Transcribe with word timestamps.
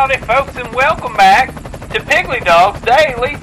Howdy, 0.00 0.16
folks, 0.24 0.56
and 0.56 0.74
welcome 0.74 1.14
back 1.14 1.54
to 1.90 2.00
Piggly 2.00 2.42
Dogs 2.42 2.80
Daily. 2.80 3.36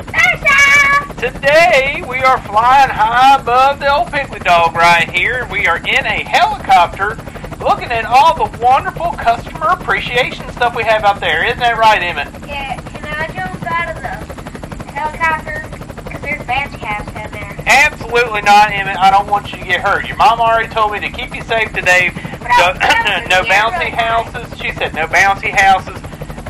Today, 1.20 2.04
we 2.10 2.18
are 2.24 2.42
flying 2.42 2.90
high 2.90 3.40
above 3.40 3.80
the 3.80 3.94
old 3.94 4.08
Piggly 4.08 4.44
Dog 4.44 4.76
right 4.76 5.08
here. 5.08 5.48
We 5.52 5.68
are 5.68 5.78
in 5.78 6.04
a 6.08 6.24
helicopter 6.24 7.16
looking 7.62 7.92
at 7.92 8.06
all 8.06 8.34
the 8.34 8.58
wonderful 8.58 9.12
customer 9.12 9.68
appreciation 9.68 10.50
stuff 10.50 10.76
we 10.76 10.84
have 10.84 11.04
out 11.04 11.20
there. 11.20 11.46
Isn't 11.46 11.60
that 11.60 11.78
right, 11.78 12.02
Emmett? 12.02 12.34
Yeah, 12.48 12.82
can 12.82 13.06
I 13.06 13.28
jump 13.28 13.64
out 13.72 13.96
of 13.96 14.02
the 14.02 14.92
helicopter? 14.94 15.64
Because 16.06 16.22
there's 16.24 16.42
bouncy 16.42 16.80
house 16.80 17.06
down 17.14 17.30
there. 17.34 17.56
Absolutely 17.68 18.42
not, 18.42 18.72
Emmett. 18.72 18.98
I 18.98 19.12
don't 19.12 19.28
want 19.28 19.52
you 19.52 19.60
to 19.60 19.64
get 19.64 19.82
hurt. 19.82 20.08
Your 20.08 20.18
mom 20.18 20.42
already 20.42 20.70
told 20.70 20.92
me 20.92 21.02
to 21.02 21.12
keep 21.12 21.36
you 21.36 21.44
safe 21.44 21.72
today. 21.72 22.10
So, 22.16 22.74
no 23.30 23.46
bouncy 23.46 23.92
houses. 23.92 24.60
She 24.60 24.72
said 24.72 24.96
no 24.96 25.06
bouncy 25.06 25.52
houses. 25.52 25.97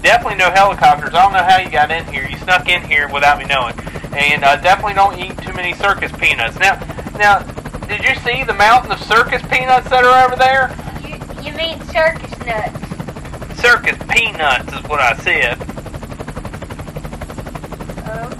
Definitely 0.07 0.37
no 0.37 0.49
helicopters. 0.51 1.13
I 1.13 1.21
don't 1.21 1.33
know 1.33 1.43
how 1.43 1.57
you 1.57 1.69
got 1.69 1.91
in 1.91 2.05
here. 2.05 2.25
You 2.25 2.37
snuck 2.37 2.69
in 2.69 2.81
here 2.85 3.09
without 3.11 3.39
me 3.39 3.43
knowing. 3.43 3.77
And 4.15 4.41
uh, 4.41 4.55
definitely 4.55 4.93
don't 4.93 5.19
eat 5.19 5.37
too 5.39 5.51
many 5.51 5.73
circus 5.73 6.13
peanuts. 6.13 6.57
Now, 6.57 6.79
now, 7.19 7.39
did 7.87 8.01
you 8.05 8.15
see 8.23 8.45
the 8.45 8.53
mountain 8.53 8.93
of 8.93 9.03
circus 9.03 9.41
peanuts 9.51 9.89
that 9.89 10.05
are 10.05 10.25
over 10.25 10.37
there? 10.37 10.71
You, 11.03 11.19
you 11.43 11.51
mean 11.57 11.83
circus 11.91 12.31
nuts? 12.45 13.59
Circus 13.59 13.97
peanuts 14.07 14.71
is 14.71 14.81
what 14.87 15.01
I 15.01 15.13
said. 15.17 15.59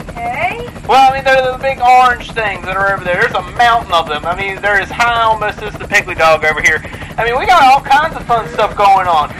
Okay. 0.08 0.70
Well, 0.88 1.11
I 1.11 1.16
mean, 1.16 1.25
they're 1.25 1.52
the 1.52 1.59
big 1.61 1.81
orange 1.81 2.31
things 2.31 2.64
that 2.64 2.77
are 2.77 2.94
over 2.94 3.03
there. 3.03 3.20
There's 3.20 3.36
a 3.36 3.44
mountain 3.59 3.92
of 3.92 4.08
them. 4.08 4.25
I 4.25 4.38
mean, 4.39 4.61
they're 4.61 4.80
as 4.80 4.89
high 4.89 5.22
almost 5.22 5.61
as 5.61 5.73
the 5.73 5.83
Piggly 5.83 6.17
Dog 6.17 6.45
over 6.45 6.61
here. 6.61 6.80
I 7.17 7.25
mean, 7.25 7.38
we 7.38 7.45
got 7.45 7.61
all 7.61 7.81
kinds 7.81 8.16
of 8.16 8.25
fun 8.25 8.47
stuff 8.53 8.77
going 8.77 9.05
on. 9.05 9.31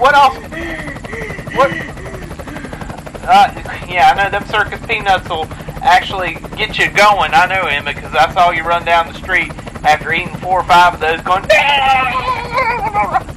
What 0.00 0.16
else? 0.16 0.93
What? 1.54 1.70
Uh, 3.26 3.54
yeah, 3.88 4.12
I 4.12 4.14
know 4.24 4.30
them 4.30 4.44
circus 4.48 4.84
peanuts 4.86 5.28
will 5.28 5.46
actually 5.82 6.34
get 6.56 6.78
you 6.78 6.90
going. 6.90 7.32
I 7.32 7.46
know 7.46 7.66
him 7.66 7.84
because 7.84 8.14
I 8.14 8.30
saw 8.32 8.50
you 8.50 8.62
run 8.64 8.84
down 8.84 9.06
the 9.06 9.14
street 9.18 9.50
after 9.84 10.12
eating 10.12 10.34
four 10.36 10.60
or 10.60 10.64
five 10.64 10.94
of 10.94 11.00
those 11.00 11.20
going. 11.22 11.42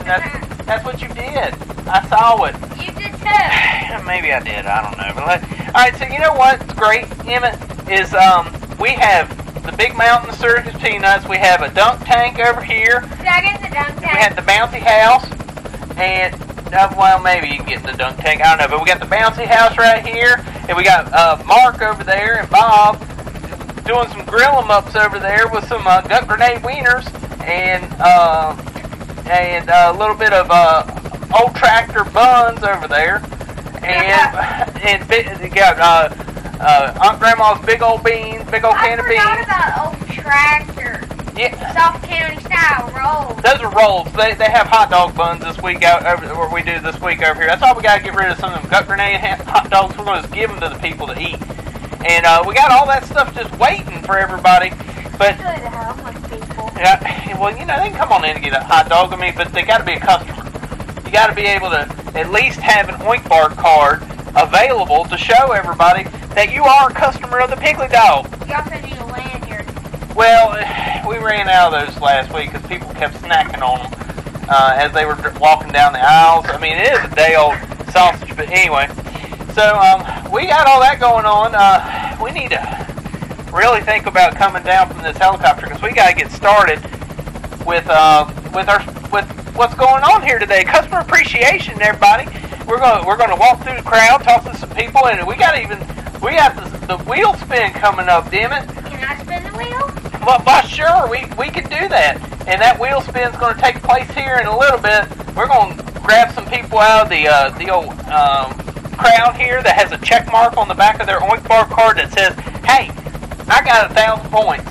That's, 0.06 0.66
that's 0.66 0.86
what 0.86 1.02
you 1.02 1.08
did. 1.10 1.54
I 1.88 2.06
saw 2.10 2.44
it. 2.45 2.56
You 2.80 2.92
did 2.92 3.12
too. 3.14 4.04
Maybe 4.06 4.32
I 4.34 4.40
did. 4.44 4.66
I 4.66 4.84
don't 4.84 4.98
know. 4.98 5.12
But 5.16 5.28
let, 5.28 5.44
all 5.68 5.73
right. 5.84 5.95
So 5.95 6.06
you 6.06 6.20
know 6.20 6.34
what's 6.34 6.64
great, 6.73 7.06
Emmett, 7.26 7.56
is 7.90 8.14
um 8.14 8.54
we 8.80 8.92
have 8.92 9.30
the 9.66 9.72
big 9.73 9.95
mountain 9.95 10.34
circus 10.36 10.76
peanuts. 10.82 11.28
We 11.28 11.38
have 11.38 11.62
a 11.62 11.73
dunk 11.73 12.04
tank 12.06 12.40
over 12.40 12.62
here. 12.62 13.02
Get 13.22 13.62
the 13.62 13.70
dunk 13.73 14.00
We 14.02 14.06
had 14.08 14.34
tank? 14.34 14.36
the 14.36 14.42
bouncy 14.42 14.80
house, 14.82 15.26
and 15.98 16.34
uh, 16.73 16.94
well, 16.98 17.20
maybe 17.22 17.48
you 17.48 17.58
can 17.58 17.66
get 17.68 17.84
the 17.84 17.94
dunk 17.94 18.18
tank. 18.20 18.42
I 18.42 18.56
don't 18.56 18.60
know, 18.70 18.76
but 18.78 18.84
we 18.84 18.88
got 18.88 19.00
the 19.00 19.06
bouncy 19.06 19.46
house 19.46 19.78
right 19.78 20.06
here, 20.06 20.44
and 20.68 20.78
we 20.78 20.84
got 20.84 21.12
uh, 21.14 21.42
Mark 21.46 21.82
over 21.82 22.04
there 22.04 22.40
and 22.40 22.50
Bob 22.50 23.00
doing 23.86 24.08
some 24.10 24.26
grill 24.26 24.58
'em 24.60 24.70
ups 24.70 24.95
over 24.95 25.18
there 25.20 25.48
with 25.48 25.66
some 25.68 25.86
uh, 25.88 26.02
gut 26.02 26.28
grenade 26.28 26.62
wieners 26.62 27.06
and 27.44 27.84
uh, 28.00 28.56
and 29.30 29.70
uh, 29.70 29.94
a 29.95 29.98
little 29.98 30.16
bit 30.16 30.34
of 30.34 30.48
uh, 30.52 30.84
old 31.40 31.56
tractor 31.56 32.04
buns 32.04 32.64
over 32.64 32.88
there, 32.88 33.18
and 33.84 34.78
and 34.84 35.08
bi- 35.08 35.40
you 35.42 35.50
got 35.50 35.78
uh, 35.80 36.14
uh, 36.60 36.98
Aunt 37.02 37.20
Grandma's 37.20 37.64
big 37.66 37.82
old 37.82 38.04
beans, 38.04 38.44
big 38.52 38.66
old 38.66 38.76
I 38.76 38.89
can 38.89 39.00
of 39.00 39.06
forgot 39.06 39.36
beans. 39.38 39.48
about 39.48 39.88
old 39.88 40.08
tractor. 40.10 40.77
Yeah. 41.37 41.73
Soft 41.73 42.03
County 42.03 42.42
style 42.42 42.89
rolls. 42.98 43.42
Those 43.43 43.59
are 43.61 43.71
rolls. 43.75 44.11
They, 44.14 44.33
they 44.33 44.49
have 44.49 44.67
hot 44.67 44.89
dog 44.89 45.15
buns 45.15 45.43
this 45.43 45.61
week 45.61 45.83
out 45.83 46.05
over 46.05 46.25
where 46.36 46.49
we 46.49 46.64
do 46.64 46.80
this 46.81 46.99
week 46.99 47.21
over 47.21 47.39
here. 47.39 47.48
That's 47.48 47.61
why 47.61 47.73
we 47.73 47.83
got 47.83 47.98
to 47.98 48.03
get 48.03 48.15
rid 48.15 48.31
of 48.31 48.39
some 48.39 48.53
of 48.53 48.61
them 48.61 48.70
gut 48.71 48.87
grenade 48.87 49.20
hot 49.21 49.70
dogs. 49.70 49.95
We're 49.97 50.05
going 50.05 50.21
to 50.21 50.27
just 50.27 50.33
give 50.33 50.49
them 50.49 50.59
to 50.61 50.70
the 50.70 50.80
people 50.81 51.05
to 51.08 51.20
eat. 51.21 51.37
And 52.05 52.26
uh, 52.26 52.43
we 52.47 52.53
got 52.55 52.71
all 52.71 52.87
that 52.87 53.05
stuff 53.05 53.36
just 53.36 53.53
waiting 53.59 54.02
for 54.03 54.17
everybody. 54.17 54.70
But 55.17 55.37
Good 55.37 55.61
to 55.61 55.70
have 55.70 55.97
with 56.03 56.30
people. 56.49 56.71
yeah, 56.77 57.37
well, 57.39 57.52
you 57.58 57.65
know 57.65 57.77
they 57.77 57.89
can 57.89 57.97
come 57.97 58.11
on 58.11 58.26
in 58.26 58.36
and 58.36 58.43
get 58.43 58.53
a 58.53 58.64
hot 58.64 58.89
dog. 58.89 59.14
I 59.14 59.17
mean, 59.17 59.33
but 59.36 59.52
they 59.53 59.61
got 59.64 59.80
to 59.80 59.83
be 59.86 59.93
a 59.93 59.99
customer. 59.99 60.43
You 61.05 61.11
got 61.11 61.27
to 61.27 61.36
be 61.36 61.43
able 61.45 61.70
to 61.70 61.81
at 62.17 62.31
least 62.31 62.59
have 62.59 62.89
an 62.89 62.95
Oink 62.95 63.27
Bar 63.30 63.49
card 63.49 64.02
available 64.36 65.05
to 65.05 65.17
show 65.17 65.52
everybody 65.53 66.03
that 66.36 66.52
you 66.52 66.64
are 66.64 66.89
a 66.89 66.93
customer 66.93 67.39
of 67.39 67.49
the 67.49 67.55
Piggly 67.55 67.92
Dog. 67.92 68.26
You 68.47 68.53
also 68.55 68.70
need 68.81 68.93
a 68.93 68.95
lanyard. 68.95 68.96
Well, 70.17 70.50
we 71.08 71.20
ran 71.20 71.48
out 71.48 71.76
of 71.76 71.94
those 71.94 72.02
last 72.02 72.33
week 72.33 72.52
because 72.52 72.67
people 72.67 72.92
kept 72.95 73.14
snacking 73.22 73.61
on 73.61 73.92
them 73.92 74.45
uh, 74.50 74.73
as 74.76 74.92
they 74.92 75.05
were 75.05 75.16
walking 75.39 75.72
down 75.72 75.94
the 75.94 76.02
aisles. 76.02 76.48
I 76.50 76.58
mean, 76.58 76.76
it 76.76 76.92
is 76.92 77.11
a 77.11 77.16
day 77.16 77.36
old 77.36 77.54
sausage, 77.92 78.36
but 78.36 78.50
anyway. 78.50 78.88
So 79.54 79.77
um, 79.77 80.32
we 80.32 80.48
got 80.48 80.66
all 80.66 80.82
that 80.82 81.00
going 81.00 81.26
on. 81.26 81.54
Uh, 81.54 82.17
we 82.20 82.32
need 82.32 82.50
to 82.50 83.52
really 83.54 83.82
think 83.82 84.08
about 84.08 84.36
coming 84.36 84.64
down 84.64 84.89
from 84.89 85.04
this 85.04 85.16
helicopter 85.17 85.67
because 85.67 85.83
we 85.83 85.94
got 85.94 86.10
to 86.10 86.16
get 86.16 86.32
started 86.32 86.82
with 87.64 87.86
uh, 87.88 88.26
with 88.56 88.70
our 88.70 88.83
with 89.14 89.30
what's 89.56 89.76
going 89.76 90.02
on 90.02 90.23
here 90.23 90.39
today. 90.39 90.64
Customer 90.64 90.98
appreciation, 90.98 91.80
everybody. 91.80 92.26
We're 92.66 92.80
gonna 92.80 93.06
we're 93.06 93.17
gonna 93.17 93.36
walk 93.36 93.61
through 93.61 93.76
the 93.76 93.83
crowd, 93.83 94.23
talk 94.23 94.44
to 94.45 94.58
some 94.58 94.72
people, 94.72 95.06
and 95.06 95.27
we 95.27 95.36
got 95.36 95.60
even 95.60 95.77
we 96.23 96.32
got 96.32 96.56
the, 96.56 96.88
the 96.88 96.98
wheel 97.04 97.36
spin 97.36 97.72
coming 97.73 98.10
up. 98.10 98.32
Damn 98.32 98.52
it! 98.52 98.67
Can 98.88 99.04
I 99.04 99.22
spin 99.22 99.44
the 99.44 99.56
wheel? 99.56 99.96
Well, 100.27 100.43
well, 100.45 100.61
sure, 100.67 101.08
we, 101.08 101.23
we 101.39 101.48
can 101.49 101.64
do 101.71 101.88
that. 101.88 102.20
And 102.52 102.60
that 102.60 102.77
wheel 102.77 102.99
spin's 102.99 103.38
going 103.38 103.55
to 103.55 103.61
take 103.61 103.82
place 103.82 104.11
here 104.11 104.36
in 104.36 104.45
a 104.45 104.52
little 104.52 104.77
bit. 104.77 105.08
We're 105.32 105.48
going 105.48 105.77
to 105.77 105.83
grab 106.04 106.36
some 106.36 106.43
people 106.52 106.80
out 106.80 107.04
of 107.04 107.10
the 107.10 107.32
uh, 107.32 107.55
the 107.55 107.70
old 107.70 107.95
um, 108.11 108.52
crowd 108.99 109.39
here 109.39 109.64
that 109.64 109.80
has 109.80 109.93
a 109.93 109.98
check 110.04 110.30
mark 110.30 110.58
on 110.58 110.67
the 110.67 110.76
back 110.76 110.99
of 110.99 111.08
their 111.08 111.21
Oink 111.21 111.48
Bar 111.48 111.64
card 111.71 111.95
that 111.95 112.11
says, 112.11 112.36
"Hey, 112.67 112.92
I 113.48 113.64
got 113.64 113.89
a 113.89 113.93
thousand 113.95 114.27
points 114.30 114.67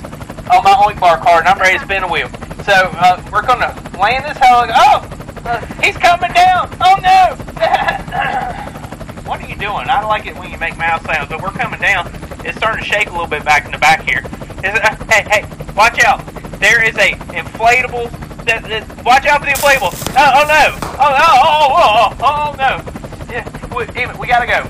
on 0.53 0.61
my 0.61 0.77
Oink 0.77 1.01
Bar 1.01 1.25
card, 1.25 1.47
and 1.47 1.49
I'm 1.49 1.59
ready 1.59 1.79
to 1.79 1.85
spin 1.85 2.05
a 2.05 2.09
wheel." 2.13 2.29
So 2.69 2.77
uh, 2.77 3.25
we're 3.33 3.41
going 3.41 3.65
to 3.65 3.73
land 3.97 4.29
this 4.29 4.37
heli. 4.37 4.69
Oh, 4.77 5.09
uh, 5.49 5.65
he's 5.81 5.97
coming 5.97 6.37
down! 6.37 6.69
Oh 6.85 7.01
no! 7.01 7.33
what 9.25 9.41
are 9.41 9.49
you 9.49 9.57
doing? 9.57 9.89
I 9.89 10.05
like 10.05 10.27
it 10.27 10.37
when 10.37 10.51
you 10.51 10.59
make 10.59 10.77
mouth 10.77 11.01
sounds, 11.07 11.31
but 11.31 11.41
we're 11.41 11.57
coming 11.57 11.81
down. 11.81 12.13
It's 12.45 12.59
starting 12.59 12.85
to 12.85 12.89
shake 12.91 13.09
a 13.09 13.13
little 13.13 13.27
bit 13.27 13.43
back 13.43 13.65
in 13.65 13.73
the 13.73 13.79
back 13.79 14.03
here. 14.05 14.23
Hey, 14.67 15.25
hey, 15.31 15.73
watch 15.75 16.03
out! 16.05 16.25
There 16.59 16.83
is 16.85 16.97
a 16.97 17.13
inflatable. 17.33 18.11
That, 18.47 18.63
that, 18.65 19.05
watch 19.05 19.27
out 19.27 19.41
for 19.41 19.47
the 19.47 19.53
inflatable! 19.53 19.93
Oh, 20.17 20.33
oh 20.35 20.47
no! 20.47 20.79
Oh, 20.83 21.15
oh, 21.19 21.41
oh, 21.43 21.75
oh, 21.77 22.17
oh, 22.21 22.25
oh 22.25 22.55
no! 22.57 23.33
Yeah, 23.33 23.75
we, 23.77 23.87
Emmett, 24.01 24.19
we 24.19 24.27
gotta 24.27 24.47
go. 24.47 24.69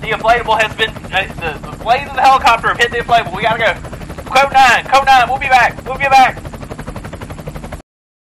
The 0.00 0.08
inflatable 0.14 0.60
has 0.60 0.74
been. 0.76 0.90
Uh, 1.12 1.26
the, 1.34 1.70
the 1.70 1.76
blades 1.76 2.08
of 2.08 2.16
the 2.16 2.22
helicopter 2.22 2.68
have 2.68 2.78
hit 2.78 2.90
the 2.90 2.98
inflatable. 2.98 3.36
We 3.36 3.42
gotta 3.42 3.58
go. 3.58 3.74
Code 4.30 4.52
nine, 4.52 4.84
code 4.84 5.06
nine. 5.06 5.28
We'll 5.28 5.38
be 5.38 5.48
back. 5.48 5.84
We'll 5.84 5.98
be 5.98 6.04
back. 6.04 6.42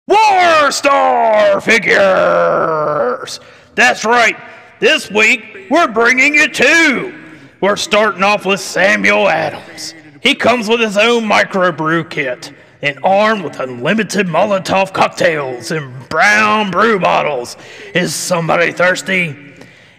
War 0.07 0.71
Star 0.71 1.59
Figures! 1.59 3.39
That's 3.75 4.05
right. 4.05 4.37
This 4.79 5.09
week, 5.09 5.67
we're 5.69 5.87
bringing 5.87 6.35
you 6.35 6.47
two. 6.47 7.13
We're 7.59 7.75
starting 7.75 8.23
off 8.23 8.45
with 8.45 8.59
Samuel 8.59 9.27
Adams. 9.27 9.93
He 10.25 10.33
comes 10.33 10.67
with 10.67 10.79
his 10.79 10.97
own 10.97 11.25
microbrew 11.25 12.09
kit 12.09 12.51
and 12.81 12.97
armed 13.03 13.43
with 13.43 13.59
unlimited 13.59 14.25
Molotov 14.25 14.91
cocktails 14.91 15.69
and 15.69 16.09
brown 16.09 16.71
brew 16.71 16.97
bottles. 16.99 17.55
Is 17.93 18.15
somebody 18.15 18.71
thirsty? 18.71 19.35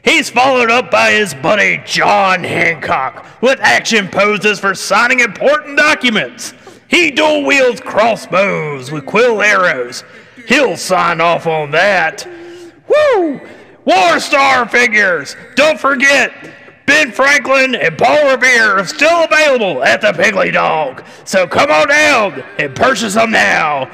He's 0.03 0.29
followed 0.29 0.69
up 0.69 0.91
by 0.91 1.12
his 1.12 1.33
buddy 1.33 1.81
John 1.87 2.43
Hancock 2.43 3.41
with 3.41 3.61
action 3.61 4.09
poses 4.09 4.59
for 4.59 4.75
signing 4.75 5.21
important 5.21 5.79
documents. 5.79 6.55
He 6.89 7.12
dual 7.12 7.45
wields 7.45 7.81
crossbows 7.81 8.91
with 8.91 9.06
quill 9.06 9.41
arrows. 9.41 10.03
He'll 10.49 10.77
sign 10.77 11.21
off 11.21 11.47
on 11.47 11.71
that. 11.71 12.27
Woo! 12.89 13.41
War 13.85 14.19
Star 14.19 14.69
figures! 14.69 15.37
Don't 15.55 15.79
forget, 15.79 16.33
Ben 16.87 17.11
Franklin 17.11 17.75
and 17.75 17.99
Paul 17.99 18.31
Revere 18.31 18.79
are 18.79 18.87
still 18.87 19.25
available 19.25 19.83
at 19.83 20.00
the 20.00 20.12
Piggly 20.12 20.53
Dog. 20.53 21.05
So 21.25 21.47
come 21.47 21.71
on 21.71 21.88
down 21.88 22.44
and 22.59 22.75
purchase 22.75 23.15
them 23.15 23.33
now. 23.33 23.91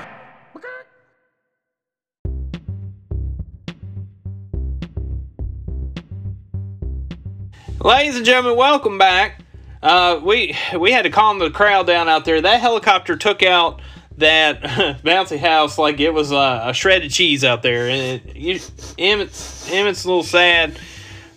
Ladies 7.81 8.17
and 8.17 8.25
gentlemen, 8.25 8.57
welcome 8.57 8.99
back. 8.99 9.43
Uh, 9.83 10.21
we 10.23 10.57
we 10.79 10.93
had 10.93 11.03
to 11.03 11.11
calm 11.11 11.41
the 11.41 11.51
crowd 11.51 11.87
down 11.87 12.09
out 12.09 12.25
there. 12.25 12.41
That 12.41 12.61
helicopter 12.61 13.17
took 13.17 13.43
out 13.43 13.81
that 14.19 14.63
bouncy 15.03 15.39
house 15.39 15.79
like 15.79 15.99
it 15.99 16.11
was 16.11 16.31
uh, 16.31 16.61
a 16.65 16.75
shredded 16.75 17.11
cheese 17.11 17.43
out 17.43 17.63
there, 17.63 17.89
and 17.89 18.23
it, 18.25 18.37
you, 18.37 18.61
Emmett's 18.99 19.69
Emmett's 19.69 20.05
a 20.05 20.09
little 20.09 20.23
sad 20.23 20.79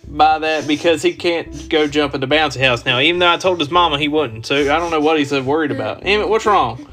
by 0.08 0.38
that 0.38 0.66
because 0.66 1.02
he 1.02 1.14
can't 1.14 1.68
go 1.68 1.86
jump 1.86 2.14
in 2.14 2.20
the 2.20 2.26
bouncy 2.26 2.60
house 2.60 2.84
now. 2.84 3.00
Even 3.00 3.18
though 3.18 3.32
I 3.32 3.36
told 3.36 3.60
his 3.60 3.70
mama 3.70 3.98
he 3.98 4.08
wouldn't, 4.08 4.46
so 4.46 4.56
I 4.56 4.78
don't 4.78 4.90
know 4.90 5.00
what 5.00 5.18
he's 5.18 5.30
so 5.30 5.42
worried 5.42 5.70
about. 5.70 6.04
Emmett, 6.06 6.28
what's 6.28 6.46
wrong? 6.46 6.86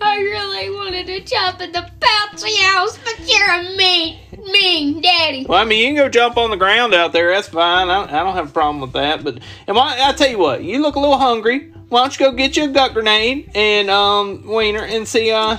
I 0.00 0.18
really 0.18 0.70
wanted 0.70 1.06
to 1.06 1.20
jump 1.20 1.60
in 1.60 1.72
the 1.72 1.90
bouncy 1.98 2.56
house, 2.62 2.96
but 2.98 3.18
you're 3.26 3.50
a 3.50 3.76
meat. 3.76 4.20
me, 4.52 5.00
Daddy. 5.00 5.46
Well, 5.48 5.58
I 5.58 5.64
mean, 5.64 5.80
you 5.80 5.86
can 5.88 5.96
go 5.96 6.08
jump 6.08 6.36
on 6.36 6.50
the 6.50 6.56
ground 6.56 6.94
out 6.94 7.12
there. 7.12 7.30
That's 7.34 7.48
fine. 7.48 7.88
I, 7.88 8.04
I 8.04 8.22
don't 8.22 8.34
have 8.34 8.50
a 8.50 8.52
problem 8.52 8.80
with 8.80 8.92
that. 8.92 9.24
But 9.24 9.40
and 9.66 9.76
why, 9.76 9.98
I 10.00 10.12
tell 10.12 10.28
you 10.28 10.38
what, 10.38 10.62
you 10.62 10.80
look 10.80 10.94
a 10.96 11.00
little 11.00 11.18
hungry. 11.18 11.72
Why 11.88 12.00
don't 12.00 12.18
you 12.18 12.26
go 12.26 12.32
get 12.32 12.56
you 12.56 12.64
a 12.64 12.68
gut 12.68 12.94
grenade 12.94 13.50
and 13.54 13.90
um 13.90 14.46
wiener 14.46 14.84
and 14.84 15.06
see 15.06 15.30
uh. 15.30 15.58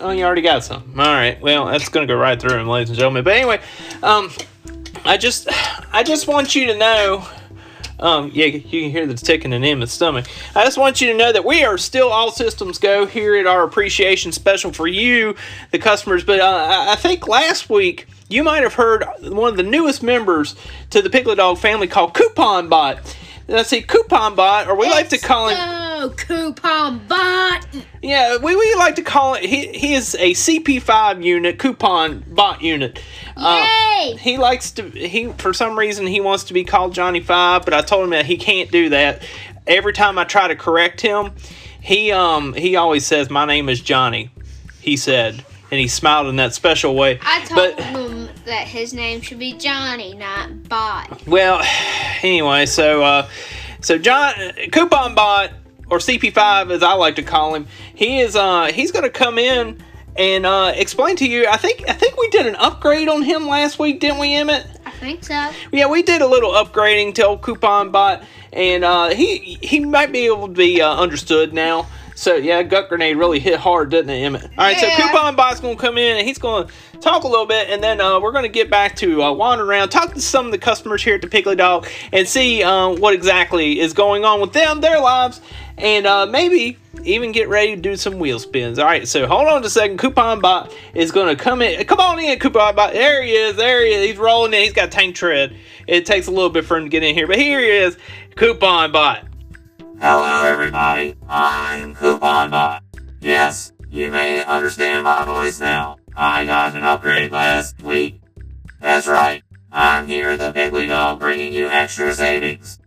Oh, 0.00 0.10
you 0.10 0.24
already 0.24 0.42
got 0.42 0.64
some. 0.64 0.98
All 0.98 1.06
right. 1.06 1.40
Well, 1.40 1.66
that's 1.66 1.88
gonna 1.88 2.06
go 2.06 2.16
right 2.16 2.40
through 2.40 2.58
him, 2.58 2.66
ladies 2.66 2.90
and 2.90 2.98
gentlemen. 2.98 3.22
But 3.22 3.34
anyway, 3.34 3.60
um, 4.02 4.30
I 5.04 5.16
just, 5.16 5.48
I 5.92 6.02
just 6.02 6.28
want 6.28 6.54
you 6.54 6.66
to 6.66 6.76
know. 6.76 7.26
Um, 7.98 8.30
yeah, 8.34 8.46
you 8.46 8.60
can 8.60 8.90
hear 8.90 9.06
the 9.06 9.14
ticking 9.14 9.52
in 9.52 9.62
Emmett's 9.62 9.92
stomach. 9.92 10.26
I 10.56 10.64
just 10.64 10.76
want 10.76 11.00
you 11.00 11.12
to 11.12 11.16
know 11.16 11.32
that 11.32 11.44
we 11.44 11.62
are 11.64 11.78
still 11.78 12.08
all 12.08 12.32
systems 12.32 12.78
go 12.78 13.06
here 13.06 13.36
at 13.36 13.46
our 13.46 13.62
appreciation 13.62 14.32
special 14.32 14.72
for 14.72 14.88
you, 14.88 15.36
the 15.70 15.78
customers. 15.78 16.24
But 16.24 16.40
uh, 16.40 16.66
I 16.68 16.92
I 16.92 16.96
think 16.96 17.28
last 17.28 17.70
week 17.70 18.08
you 18.28 18.42
might 18.42 18.64
have 18.64 18.74
heard 18.74 19.04
one 19.22 19.50
of 19.50 19.56
the 19.56 19.62
newest 19.62 20.02
members 20.02 20.56
to 20.90 21.00
the 21.00 21.10
Piggly 21.10 21.36
Dog 21.36 21.58
family 21.58 21.86
called 21.86 22.14
Coupon 22.14 22.68
Bot. 22.68 23.16
Let's 23.46 23.68
see, 23.68 23.82
Coupon 23.82 24.34
Bot, 24.34 24.66
or 24.66 24.76
we 24.76 24.90
like 24.90 25.08
to 25.10 25.18
call 25.18 25.48
him. 25.48 25.81
Oh, 26.04 26.08
coupon 26.08 27.06
bot. 27.06 27.64
Yeah, 28.02 28.36
we, 28.38 28.56
we 28.56 28.74
like 28.74 28.96
to 28.96 29.02
call 29.02 29.34
it. 29.34 29.44
He, 29.44 29.68
he 29.68 29.94
is 29.94 30.16
a 30.16 30.32
CP5 30.32 31.22
unit, 31.22 31.60
coupon 31.60 32.24
bot 32.26 32.60
unit. 32.60 33.00
Yay! 33.36 34.16
he 34.18 34.36
likes 34.36 34.72
to. 34.72 34.88
He 34.88 35.28
for 35.34 35.52
some 35.52 35.78
reason 35.78 36.08
he 36.08 36.20
wants 36.20 36.42
to 36.44 36.54
be 36.54 36.64
called 36.64 36.92
Johnny 36.92 37.20
Five, 37.20 37.64
but 37.64 37.72
I 37.72 37.82
told 37.82 38.02
him 38.02 38.10
that 38.10 38.26
he 38.26 38.36
can't 38.36 38.68
do 38.72 38.88
that. 38.88 39.22
Every 39.64 39.92
time 39.92 40.18
I 40.18 40.24
try 40.24 40.48
to 40.48 40.56
correct 40.56 41.00
him, 41.00 41.34
he 41.80 42.10
um 42.10 42.52
he 42.54 42.74
always 42.74 43.06
says 43.06 43.30
my 43.30 43.44
name 43.44 43.68
is 43.68 43.80
Johnny. 43.80 44.32
He 44.80 44.96
said, 44.96 45.44
and 45.70 45.78
he 45.78 45.86
smiled 45.86 46.26
in 46.26 46.34
that 46.36 46.52
special 46.52 46.96
way. 46.96 47.20
I 47.22 47.44
told 47.44 47.76
but 47.76 47.80
him 47.80 48.28
that 48.44 48.66
his 48.66 48.92
name 48.92 49.20
should 49.20 49.38
be 49.38 49.52
Johnny, 49.52 50.14
not 50.14 50.68
Bot. 50.68 51.28
well, 51.28 51.62
anyway, 52.24 52.66
so 52.66 53.04
uh, 53.04 53.28
so 53.80 53.98
John 53.98 54.34
Coupon 54.72 55.14
Bot 55.14 55.52
or 55.92 55.98
CP5 55.98 56.70
as 56.70 56.82
I 56.82 56.94
like 56.94 57.16
to 57.16 57.22
call 57.22 57.54
him, 57.54 57.66
he 57.94 58.20
is 58.20 58.34
uh 58.34 58.72
he's 58.72 58.90
gonna 58.90 59.10
come 59.10 59.38
in 59.38 59.76
and 60.16 60.46
uh 60.46 60.72
explain 60.74 61.16
to 61.16 61.28
you. 61.28 61.46
I 61.46 61.58
think 61.58 61.84
I 61.86 61.92
think 61.92 62.16
we 62.16 62.28
did 62.30 62.46
an 62.46 62.56
upgrade 62.56 63.08
on 63.08 63.22
him 63.22 63.46
last 63.46 63.78
week, 63.78 64.00
didn't 64.00 64.18
we, 64.18 64.32
Emmett? 64.34 64.66
I 64.86 64.90
think 64.92 65.22
so. 65.22 65.50
Yeah, 65.70 65.88
we 65.88 66.02
did 66.02 66.22
a 66.22 66.26
little 66.26 66.52
upgrading 66.52 67.14
to 67.16 67.26
old 67.26 67.42
Coupon 67.42 67.90
Bot, 67.90 68.22
and 68.54 68.84
uh, 68.84 69.10
he 69.10 69.58
he 69.62 69.80
might 69.80 70.12
be 70.12 70.24
able 70.26 70.48
to 70.48 70.54
be 70.54 70.80
uh, 70.80 70.94
understood 70.96 71.52
now. 71.52 71.86
So 72.14 72.36
yeah, 72.36 72.62
gut 72.62 72.88
grenade 72.88 73.16
really 73.18 73.38
hit 73.40 73.58
hard, 73.60 73.90
didn't 73.90 74.10
it, 74.10 74.20
Emmett? 74.22 74.44
All 74.44 74.48
right, 74.56 74.80
Yeah. 74.80 74.96
so 74.96 75.02
Coupon 75.02 75.36
Bot's 75.36 75.60
gonna 75.60 75.76
come 75.76 75.98
in 75.98 76.16
and 76.16 76.26
he's 76.26 76.38
gonna 76.38 76.68
talk 77.02 77.24
a 77.24 77.28
little 77.28 77.46
bit, 77.46 77.68
and 77.68 77.82
then 77.82 78.00
uh, 78.00 78.20
we're 78.20 78.32
gonna 78.32 78.48
get 78.48 78.70
back 78.70 78.96
to 78.96 79.22
uh, 79.22 79.32
wander 79.32 79.64
around, 79.64 79.90
talk 79.90 80.14
to 80.14 80.20
some 80.20 80.46
of 80.46 80.52
the 80.52 80.58
customers 80.58 81.02
here 81.02 81.16
at 81.16 81.20
the 81.20 81.26
Piggly 81.26 81.56
Dog, 81.56 81.86
and 82.12 82.26
see 82.26 82.62
uh, 82.62 82.90
what 82.90 83.12
exactly 83.12 83.80
is 83.80 83.92
going 83.92 84.24
on 84.24 84.40
with 84.40 84.52
them, 84.52 84.80
their 84.80 85.00
lives, 85.00 85.40
and 85.78 86.06
uh, 86.06 86.26
maybe 86.26 86.78
even 87.02 87.32
get 87.32 87.48
ready 87.48 87.74
to 87.74 87.80
do 87.82 87.96
some 87.96 88.18
wheel 88.18 88.38
spins. 88.38 88.78
All 88.78 88.86
right, 88.86 89.06
so 89.06 89.26
hold 89.26 89.48
on 89.48 89.62
just 89.62 89.76
a 89.76 89.80
second. 89.80 89.98
Coupon 89.98 90.40
Bot 90.40 90.74
is 90.94 91.10
gonna 91.10 91.36
come 91.36 91.60
in. 91.60 91.84
Come 91.84 92.00
on 92.00 92.18
in, 92.20 92.38
Coupon 92.38 92.76
Bot. 92.76 92.92
There 92.92 93.22
he 93.22 93.32
is. 93.32 93.56
There 93.56 93.84
he 93.84 93.92
is. 93.92 94.06
He's 94.06 94.18
rolling 94.18 94.54
in. 94.54 94.62
He's 94.62 94.72
got 94.72 94.92
tank 94.92 95.16
tread. 95.16 95.56
It 95.86 96.06
takes 96.06 96.28
a 96.28 96.30
little 96.30 96.50
bit 96.50 96.64
for 96.64 96.76
him 96.76 96.84
to 96.84 96.88
get 96.88 97.02
in 97.02 97.14
here, 97.14 97.26
but 97.26 97.36
here 97.36 97.60
he 97.60 97.66
is, 97.66 97.98
Coupon 98.36 98.92
Bot. 98.92 99.26
Hello 100.00 100.44
everybody, 100.44 101.14
I'm 101.28 101.94
Coupon 101.94 102.50
Bot. 102.50 102.82
Yes, 103.20 103.72
you 103.90 104.10
may 104.10 104.44
understand 104.44 105.04
my 105.04 105.24
voice 105.24 105.60
now. 105.60 105.96
I 106.16 106.44
got 106.44 106.74
an 106.74 106.82
upgrade 106.82 107.32
last 107.32 107.82
week. 107.82 108.20
That's 108.80 109.06
right, 109.06 109.42
I'm 109.70 110.06
here 110.06 110.36
the 110.36 110.52
Piggly 110.52 110.88
Dog 110.88 111.20
bringing 111.20 111.52
you 111.52 111.68
extra 111.68 112.14
savings. 112.14 112.78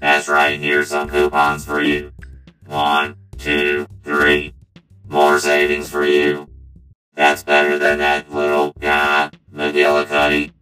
That's 0.00 0.28
right, 0.28 0.58
here's 0.58 0.88
some 0.88 1.08
coupons 1.08 1.64
for 1.64 1.82
you. 1.82 2.12
One, 2.66 3.16
two, 3.36 3.86
three. 4.02 4.54
More 5.06 5.38
savings 5.38 5.90
for 5.90 6.04
you. 6.04 6.48
That's 7.14 7.42
better 7.42 7.78
than 7.78 7.98
that 7.98 8.32
little 8.32 8.72
guy, 8.78 9.30
McGillicuddy. 9.52 10.52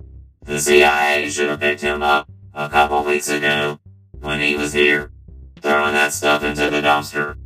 The 0.43 0.59
CIA 0.59 1.29
should 1.29 1.51
have 1.51 1.61
picked 1.61 1.83
him 1.83 2.03
up 2.03 2.31
a 2.55 2.69
couple 2.69 3.05
weeks 3.05 3.29
ago 3.29 3.79
when 4.21 4.41
he 4.41 4.57
was 4.57 4.73
here 4.73 5.13
throwing 5.61 5.93
that 5.93 6.13
stuff 6.13 6.43
into 6.43 6.71
the 6.71 6.81
dumpster. 6.81 7.37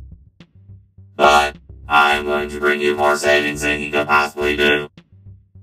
But 1.15 1.52
I'm 1.87 2.25
going 2.25 2.49
to 2.49 2.59
bring 2.59 2.81
you 2.81 2.95
more 2.95 3.17
savings 3.17 3.61
than 3.61 3.79
he 3.79 3.91
could 3.91 4.07
possibly 4.07 4.55
do. 4.55 4.89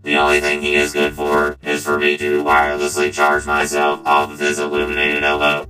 The 0.03 0.17
only 0.17 0.41
thing 0.41 0.63
he 0.63 0.75
is 0.75 0.93
good 0.93 1.15
for 1.15 1.57
is 1.63 1.85
for 1.85 1.99
me 1.99 2.17
to 2.19 2.43
wirelessly 2.43 3.13
charge 3.13 3.47
myself 3.47 4.01
off 4.07 4.31
of 4.31 4.39
his 4.39 4.59
illuminated 4.59 5.23
elbow. 5.23 5.67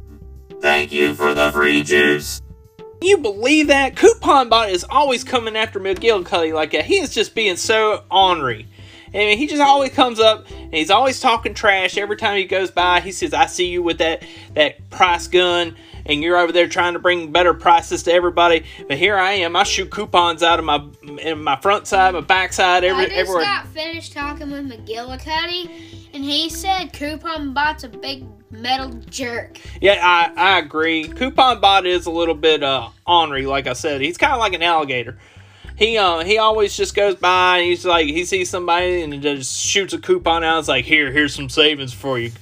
Thank 0.61 0.93
you 0.93 1.15
for 1.15 1.35
the 1.35 1.51
free 1.51 1.83
juice. 1.83 2.41
You 3.03 3.19
believe 3.19 3.69
that? 3.69 3.97
Coupon 3.97 4.49
Bot 4.49 4.71
is 4.71 4.85
always 4.89 5.25
coming 5.25 5.57
after 5.57 5.81
McGillicuddy 5.81 6.53
like 6.53 6.73
that. 6.73 6.85
He 6.85 6.99
is 6.99 7.15
just 7.15 7.35
being 7.35 7.57
so 7.57 8.05
ornery. 8.11 8.67
I 9.09 9.17
mean, 9.17 9.39
he 9.39 9.47
just 9.47 9.63
always 9.63 9.93
comes 9.93 10.21
up 10.21 10.49
and 10.51 10.75
he's 10.75 10.91
always 10.91 11.19
talking 11.19 11.55
trash. 11.55 11.97
Every 11.97 12.17
time 12.17 12.37
he 12.37 12.45
goes 12.45 12.71
by, 12.71 13.01
he 13.01 13.11
says, 13.11 13.35
"I 13.35 13.47
see 13.47 13.69
you 13.69 13.83
with 13.83 13.99
that 13.99 14.23
that 14.55 14.89
price 14.91 15.27
gun, 15.27 15.77
and 16.07 16.23
you're 16.23 16.37
over 16.37 16.53
there 16.53 16.69
trying 16.69 16.95
to 16.95 16.99
bring 16.99 17.33
better 17.33 17.55
prices 17.55 18.03
to 18.05 18.13
everybody." 18.13 18.65
But 18.89 18.99
here 18.99 19.17
I 19.17 19.33
am. 19.33 19.57
I 19.57 19.63
shoot 19.65 19.91
coupons 19.91 20.43
out 20.43 20.59
of 20.59 20.65
my 20.65 20.85
in 21.19 21.43
my 21.43 21.57
front 21.57 21.87
side, 21.87 22.15
my 22.15 22.21
back 22.21 22.53
side, 22.53 22.85
every 22.85 23.05
I 23.05 23.07
just 23.07 23.17
everywhere. 23.17 23.45
got 23.45 23.67
finished 23.69 24.13
talking 24.13 24.51
with 24.51 24.71
McGillicuddy, 24.71 25.71
and 26.15 26.25
he 26.25 26.49
said 26.49 26.93
Coupon 26.93 27.53
Bot's 27.53 27.85
a 27.85 27.89
big 27.89 28.25
metal 28.51 28.91
jerk. 29.09 29.59
Yeah, 29.81 29.99
I, 30.03 30.33
I 30.37 30.59
agree. 30.59 31.07
Coupon 31.09 31.61
Bot 31.61 31.87
is 31.87 32.07
a 32.07 32.11
little 32.11 32.35
bit 32.35 32.63
uh 32.63 32.89
ornery, 33.07 33.47
like 33.47 33.67
I 33.67 33.75
said. 33.75 34.01
He's 34.01 34.19
kind 34.19 34.33
of 34.33 34.39
like 34.39 34.53
an 34.53 34.63
alligator. 34.63 35.19
He 35.77 35.97
uh 35.97 36.25
he 36.25 36.39
always 36.39 36.77
just 36.77 36.95
goes 36.95 37.15
by 37.15 37.59
and 37.59 37.67
he's 37.67 37.87
like 37.87 38.07
he 38.07 38.25
sees 38.25 38.51
somebody 38.51 39.03
and 39.03 39.15
he 39.15 39.19
just 39.19 39.57
shoots 39.57 39.95
a 39.95 39.99
coupon 39.99 40.45
out. 40.45 40.59
It's 40.59 40.69
like 40.69 40.85
here 40.85 41.11
here's 41.11 41.35
some 41.35 41.49
savings 41.49 41.93
for 41.93 42.19
you. 42.19 42.33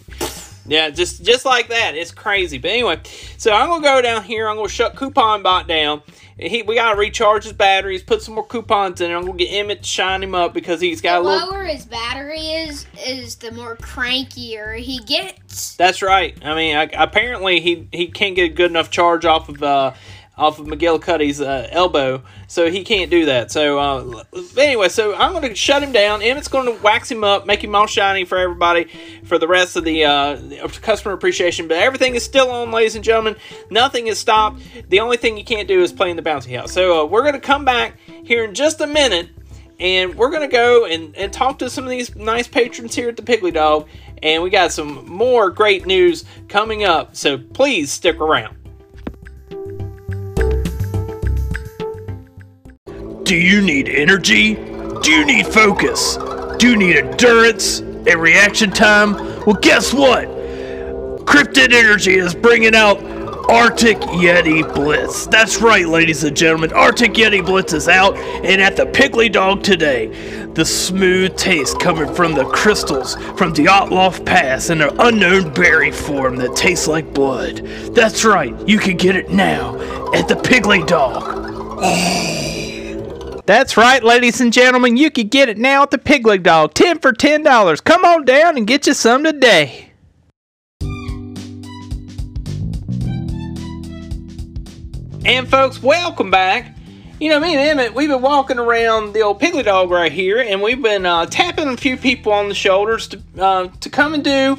Yeah, 0.69 0.91
just 0.91 1.25
just 1.25 1.45
like 1.45 1.69
that. 1.69 1.95
It's 1.97 2.11
crazy. 2.13 2.59
But 2.59 2.71
anyway, 2.71 3.01
so 3.37 3.53
I'm 3.53 3.69
gonna 3.69 3.83
go 3.83 4.01
down 4.03 4.23
here. 4.25 4.49
I'm 4.49 4.57
gonna 4.57 4.69
shut 4.69 4.97
Coupon 4.97 5.43
Bot 5.43 5.67
down. 5.67 6.03
He, 6.39 6.63
we 6.63 6.77
gotta 6.77 6.97
recharge 6.97 7.43
his 7.45 7.53
batteries, 7.53 8.03
put 8.05 8.23
some 8.23 8.35
more 8.35 8.47
coupons 8.47 9.01
in. 9.01 9.09
there. 9.09 9.17
I'm 9.17 9.25
gonna 9.27 9.37
get 9.39 9.49
Emmett 9.53 9.83
to 9.83 9.89
shine 9.89 10.23
him 10.23 10.37
up 10.37 10.55
because 10.55 10.81
he's 10.81 11.01
got 11.01 11.23
The 11.23 11.29
a 11.29 11.31
little. 11.31 11.49
lower 11.51 11.65
his 11.65 11.85
battery 11.85 12.39
is, 12.39 12.87
is 13.05 13.35
the 13.37 13.51
more 13.51 13.77
crankier 13.77 14.79
he 14.79 15.01
gets. 15.01 15.75
That's 15.75 16.01
right. 16.01 16.37
I 16.45 16.55
mean, 16.55 16.77
I, 16.77 16.83
apparently 16.95 17.59
he 17.61 17.89
he 17.93 18.07
can't 18.07 18.37
get 18.37 18.45
a 18.45 18.55
good 18.55 18.71
enough 18.71 18.89
charge 18.91 19.25
off 19.25 19.49
of 19.49 19.63
uh 19.63 19.95
off 20.39 20.59
of 20.59 20.67
McGillicuddy's 20.67 21.41
uh, 21.41 21.69
elbow, 21.71 22.23
so 22.47 22.71
he 22.71 22.85
can't 22.85 23.11
do 23.11 23.27
that. 23.27 23.51
So 23.51 23.79
uh, 23.79 24.25
anyway, 24.57 24.89
so 24.89 25.15
I'm 25.15 25.33
going 25.33 25.49
to 25.49 25.55
shut 25.55 25.83
him 25.83 25.93
down. 25.93 26.23
Emmett's 26.23 26.49
going 26.49 26.67
to 26.67 26.83
wax 26.83 27.11
him 27.11 27.25
up, 27.25 27.45
make 27.45 27.63
him 27.63 27.75
all 27.75 27.87
shiny 27.87 28.25
for 28.25 28.39
everybody 28.39 28.89
for 29.25 29.39
the 29.39 29.49
rest 29.49 29.77
of 29.77 29.85
the 29.85 30.05
uh, 30.05 30.69
customer 30.81 31.15
appreciation. 31.15 31.67
But 31.67 31.79
everything 31.79 32.15
is 32.15 32.25
still 32.25 32.51
on, 32.51 32.71
ladies 32.71 32.95
and 32.95 33.05
gentlemen. 33.05 33.37
Nothing 33.71 34.07
is 34.07 34.19
stopped. 34.19 34.63
The 34.89 35.01
only 35.01 35.17
thing 35.17 35.37
you 35.37 35.45
can't 35.45 35.69
do 35.69 35.83
is 35.83 35.93
play 35.93 36.11
in 36.11 36.17
the 36.17 36.23
bouncy 36.23 36.57
house. 36.57 36.73
So 36.73 37.03
uh, 37.03 37.05
we're 37.05 37.23
going 37.23 37.35
to 37.35 37.41
come 37.41 37.65
back 37.65 37.99
here 38.25 38.45
in 38.45 38.55
just 38.55 38.81
a 38.81 38.87
minute 38.87 39.31
and 39.81 40.17
we're 40.17 40.31
gonna 40.31 40.49
go 40.49 40.87
and, 40.87 41.15
and 41.17 41.33
talk 41.33 41.59
to 41.61 41.71
some 41.71 41.85
of 41.85 41.91
these 41.91 42.15
nice 42.17 42.49
patrons 42.49 42.95
here 42.95 43.09
at 43.09 43.17
the 43.17 43.23
Piggly 43.23 43.53
Dog, 43.53 43.89
and 44.23 44.43
we 44.43 44.51
got 44.51 44.73
some 44.73 45.07
more 45.09 45.51
great 45.51 45.87
news 45.87 46.25
coming 46.49 46.85
up. 46.85 47.15
So 47.15 47.39
please 47.39 47.93
stick 47.93 48.17
around. 48.17 48.57
Do 53.29 53.37
you 53.37 53.61
need 53.61 53.91
energy? 53.91 54.55
Do 54.55 55.11
you 55.11 55.27
need 55.27 55.47
focus? 55.49 56.17
Do 56.57 56.71
you 56.71 56.77
need 56.77 56.97
endurance 56.97 57.81
and 57.81 58.15
reaction 58.15 58.71
time? 58.71 59.13
Well, 59.45 59.59
guess 59.61 59.93
what? 59.93 60.27
Cryptid 61.27 61.75
Energy 61.75 62.15
is 62.15 62.35
bringing 62.35 62.75
out 62.75 62.97
Arctic 63.51 63.99
Yeti 63.99 64.63
Blitz. 64.75 65.27
That's 65.27 65.61
right, 65.61 65.87
ladies 65.87 66.25
and 66.25 66.35
gentlemen. 66.35 66.73
Arctic 66.73 67.13
Yeti 67.13 67.45
Blitz 67.45 67.75
is 67.75 67.87
out 67.87 68.17
and 68.17 68.63
at 68.63 68.77
the 68.77 68.87
Piggly 68.87 69.31
Dog 69.31 69.63
today. 69.63 70.07
The 70.55 70.65
smooth 70.65 71.37
taste 71.37 71.79
coming 71.79 72.15
from 72.15 72.33
the 72.33 72.47
crystals 72.47 73.17
from 73.37 73.53
the 73.53 73.67
Otloff 73.67 74.25
Pass 74.25 74.71
in 74.71 74.81
an 74.81 74.99
unknown 74.99 75.53
berry 75.53 75.93
form 75.93 76.37
that 76.37 76.57
tastes 76.57 76.89
like 76.89 77.13
blood. 77.13 77.59
That's 77.95 78.25
right, 78.25 78.57
you 78.67 78.79
can 78.79 78.97
get 78.97 79.17
it 79.17 79.29
now 79.29 79.77
at 80.15 80.29
the 80.29 80.35
Piggly 80.35 80.87
Dog. 80.87 81.25
Oh. 81.83 82.38
That's 83.49 83.79
right, 83.79 84.05
ladies 84.05 84.43
and 84.43 84.53
gentlemen. 84.53 84.99
You 84.99 85.11
can 85.11 85.29
get 85.29 85.49
it 85.49 85.57
now 85.57 85.83
at 85.83 85.91
the 85.91 85.97
Piggly 85.97 86.43
Dog. 86.43 86.75
10 86.75 86.99
for 86.99 87.15
$10. 87.15 87.83
Come 87.83 88.05
on 88.05 88.27
down 88.27 88.59
and 88.59 88.67
get 88.67 88.87
you 88.87 88.93
some 88.93 89.25
today. 89.25 89.91
And 95.25 95.49
folks, 95.49 95.83
welcome 95.83 96.31
back. 96.31 96.77
you 97.19 97.31
know, 97.31 97.41
me 97.41 97.57
and 97.57 97.81
Emmett, 97.81 97.95
we've 97.95 98.11
been 98.11 98.21
walking 98.21 98.59
around 98.59 99.15
the 99.15 99.23
old 99.23 99.41
Piggly 99.41 99.65
Dog 99.65 99.91
right 99.91 100.13
here, 100.13 100.41
and 100.41 100.61
we've 100.61 100.83
been 100.83 101.07
uh, 101.07 101.25
tapping 101.25 101.69
a 101.69 101.77
few 101.79 101.97
people 101.97 102.35
on 102.35 102.51
the 102.51 102.55
shoulders 102.55 103.09
to 103.09 103.23
uh, 103.39 103.69
to 103.81 103.89
come 103.89 104.13
and 104.13 104.23
do 104.23 104.59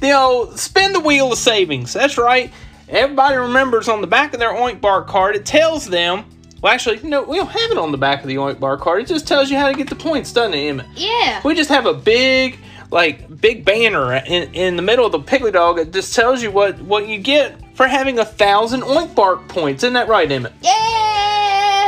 the 0.00 0.10
old 0.10 0.58
spin 0.58 0.92
the 0.92 0.98
wheel 0.98 1.30
of 1.30 1.38
savings. 1.38 1.92
That's 1.92 2.18
right. 2.18 2.52
Everybody 2.88 3.36
remembers 3.36 3.88
on 3.88 4.00
the 4.00 4.08
back 4.08 4.34
of 4.34 4.40
their 4.40 4.54
Oink 4.54 4.80
Bar 4.80 5.04
card, 5.04 5.36
it 5.36 5.46
tells 5.46 5.86
them. 5.86 6.24
Well, 6.64 6.72
actually, 6.72 7.00
no, 7.02 7.20
we 7.20 7.36
don't 7.36 7.50
have 7.50 7.72
it 7.72 7.76
on 7.76 7.92
the 7.92 7.98
back 7.98 8.22
of 8.22 8.26
the 8.26 8.36
Oink 8.36 8.58
Bar 8.58 8.78
card. 8.78 9.02
It 9.02 9.06
just 9.06 9.28
tells 9.28 9.50
you 9.50 9.58
how 9.58 9.70
to 9.70 9.76
get 9.76 9.90
the 9.90 9.94
points, 9.94 10.32
doesn't 10.32 10.54
it, 10.54 10.66
Emmett? 10.66 10.86
Yeah. 10.94 11.42
We 11.44 11.54
just 11.54 11.68
have 11.68 11.84
a 11.84 11.92
big, 11.92 12.58
like, 12.90 13.38
big 13.38 13.66
banner 13.66 14.14
in, 14.14 14.54
in 14.54 14.76
the 14.76 14.80
middle 14.80 15.04
of 15.04 15.12
the 15.12 15.20
Piggly 15.20 15.52
Dog. 15.52 15.78
It 15.78 15.92
just 15.92 16.14
tells 16.14 16.42
you 16.42 16.50
what, 16.50 16.80
what 16.80 17.06
you 17.06 17.18
get 17.18 17.76
for 17.76 17.86
having 17.86 18.18
a 18.18 18.24
thousand 18.24 18.80
Oink 18.80 19.14
Bark 19.14 19.46
points. 19.46 19.84
Isn't 19.84 19.92
that 19.92 20.08
right, 20.08 20.32
Emmett? 20.32 20.54
Yeah. 20.62 20.72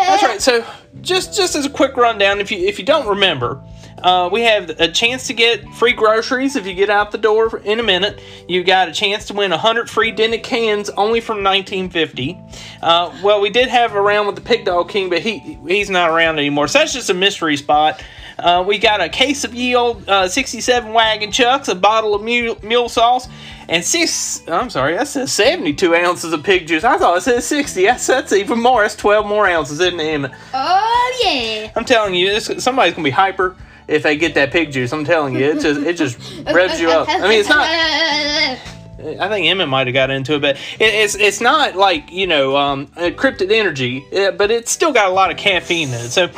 That's 0.08 0.22
right. 0.22 0.42
So, 0.42 0.62
just 1.00 1.34
just 1.34 1.56
as 1.56 1.64
a 1.64 1.70
quick 1.70 1.96
rundown, 1.96 2.38
if 2.38 2.50
you 2.50 2.58
if 2.58 2.78
you 2.78 2.84
don't 2.84 3.08
remember, 3.08 3.62
uh, 4.06 4.28
we 4.30 4.42
have 4.42 4.70
a 4.78 4.86
chance 4.86 5.26
to 5.26 5.34
get 5.34 5.68
free 5.74 5.92
groceries 5.92 6.54
if 6.54 6.64
you 6.64 6.74
get 6.74 6.88
out 6.88 7.10
the 7.10 7.18
door 7.18 7.58
in 7.58 7.80
a 7.80 7.82
minute. 7.82 8.22
You 8.46 8.62
got 8.62 8.88
a 8.88 8.92
chance 8.92 9.24
to 9.26 9.34
win 9.34 9.50
100 9.50 9.90
free 9.90 10.12
dented 10.12 10.44
cans 10.44 10.90
only 10.90 11.20
from 11.20 11.42
1950. 11.42 12.38
Uh, 12.82 13.12
well, 13.24 13.40
we 13.40 13.50
did 13.50 13.68
have 13.68 13.96
around 13.96 14.26
with 14.26 14.36
the 14.36 14.42
Pig 14.42 14.64
Dog 14.64 14.88
King, 14.90 15.10
but 15.10 15.22
he 15.22 15.58
he's 15.66 15.90
not 15.90 16.08
around 16.10 16.38
anymore. 16.38 16.68
So 16.68 16.78
that's 16.78 16.92
just 16.92 17.10
a 17.10 17.14
mystery 17.14 17.56
spot. 17.56 18.00
Uh, 18.38 18.62
we 18.64 18.78
got 18.78 19.00
a 19.00 19.08
case 19.08 19.42
of 19.42 19.52
ye 19.52 19.74
old 19.74 20.08
uh, 20.08 20.28
67 20.28 20.92
wagon 20.92 21.32
chucks, 21.32 21.66
a 21.66 21.74
bottle 21.74 22.14
of 22.14 22.22
mule, 22.22 22.56
mule 22.62 22.88
sauce, 22.88 23.26
and 23.68 23.84
six. 23.84 24.46
I'm 24.46 24.70
sorry, 24.70 24.94
that 24.94 25.08
says 25.08 25.32
72 25.32 25.96
ounces 25.96 26.32
of 26.32 26.44
pig 26.44 26.68
juice. 26.68 26.84
I 26.84 26.96
thought 26.96 27.16
it 27.16 27.22
said 27.22 27.42
60. 27.42 27.82
That's, 27.82 28.06
that's 28.06 28.32
even 28.32 28.60
more. 28.60 28.82
That's 28.82 28.94
12 28.94 29.26
more 29.26 29.48
ounces, 29.48 29.80
isn't 29.80 29.98
it, 29.98 30.30
Oh 30.54 31.20
yeah. 31.24 31.72
I'm 31.74 31.84
telling 31.84 32.14
you, 32.14 32.28
this, 32.28 32.62
somebody's 32.62 32.94
gonna 32.94 33.02
be 33.02 33.10
hyper 33.10 33.56
if 33.88 34.02
they 34.02 34.16
get 34.16 34.34
that 34.34 34.50
pig 34.50 34.72
juice. 34.72 34.92
I'm 34.92 35.04
telling 35.04 35.34
you, 35.34 35.44
it 35.44 35.60
just 35.60 35.80
it 35.80 35.96
just 35.96 36.18
revs 36.52 36.80
you 36.80 36.90
up. 36.90 37.08
I 37.08 37.28
mean, 37.28 37.40
it's 37.40 37.48
not. 37.48 37.66
I 38.98 39.28
think 39.28 39.46
Emmett 39.46 39.68
might 39.68 39.86
have 39.86 39.94
got 39.94 40.10
into 40.10 40.34
it, 40.34 40.40
but 40.40 40.56
it, 40.56 40.94
it's 40.94 41.14
it's 41.14 41.40
not 41.40 41.76
like 41.76 42.10
you 42.10 42.26
know 42.26 42.56
um, 42.56 42.86
encrypted 42.88 43.50
energy, 43.52 44.04
uh, 44.12 44.32
but 44.32 44.50
it's 44.50 44.70
still 44.70 44.92
got 44.92 45.10
a 45.10 45.12
lot 45.14 45.30
of 45.30 45.36
caffeine 45.36 45.88
in 45.88 45.94
it. 45.94 46.10
So, 46.10 46.28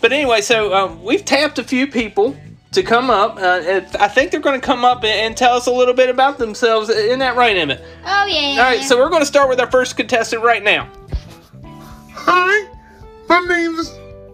but 0.00 0.12
anyway, 0.12 0.40
so 0.40 0.74
um, 0.74 1.02
we've 1.02 1.24
tapped 1.24 1.58
a 1.58 1.64
few 1.64 1.86
people 1.86 2.36
to 2.72 2.82
come 2.82 3.10
up. 3.10 3.36
Uh, 3.36 3.62
and 3.64 3.96
I 3.96 4.08
think 4.08 4.30
they're 4.30 4.40
going 4.40 4.60
to 4.60 4.66
come 4.66 4.84
up 4.84 5.04
and, 5.04 5.12
and 5.12 5.36
tell 5.36 5.54
us 5.54 5.66
a 5.66 5.72
little 5.72 5.94
bit 5.94 6.10
about 6.10 6.38
themselves. 6.38 6.88
Isn't 6.88 7.20
that 7.20 7.36
right, 7.36 7.56
Emmett? 7.56 7.82
Oh 8.04 8.26
yeah. 8.26 8.56
All 8.58 8.64
right, 8.64 8.82
so 8.82 8.98
we're 8.98 9.10
going 9.10 9.22
to 9.22 9.26
start 9.26 9.48
with 9.48 9.60
our 9.60 9.70
first 9.70 9.96
contestant 9.96 10.42
right 10.42 10.62
now. 10.62 10.90
Hi, 12.14 12.68
my 13.28 13.40
name 13.40 13.74
is 13.76 13.90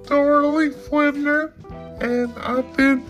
Dorley 0.07 0.73
Flipner, 0.73 1.53
and 2.01 2.33
I've 2.39 2.77
been 2.77 3.05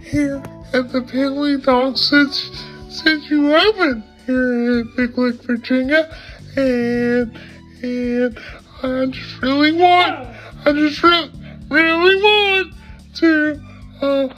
here 0.00 0.42
at 0.72 0.90
the 0.90 1.00
Piggly 1.00 1.62
Dog 1.62 1.96
since 1.96 2.50
since 2.88 3.30
you 3.30 3.54
opened 3.54 4.02
here 4.26 4.80
in 4.80 4.92
Big 4.96 5.16
Lake, 5.16 5.42
Virginia, 5.42 6.14
and 6.56 7.38
and 7.82 8.38
I 8.82 9.06
just 9.06 9.42
really 9.42 9.72
want, 9.72 10.28
I 10.64 10.72
just 10.72 11.02
re- 11.02 11.30
really 11.70 12.16
want 12.16 12.74
to 13.14 13.60
uh 14.02 14.28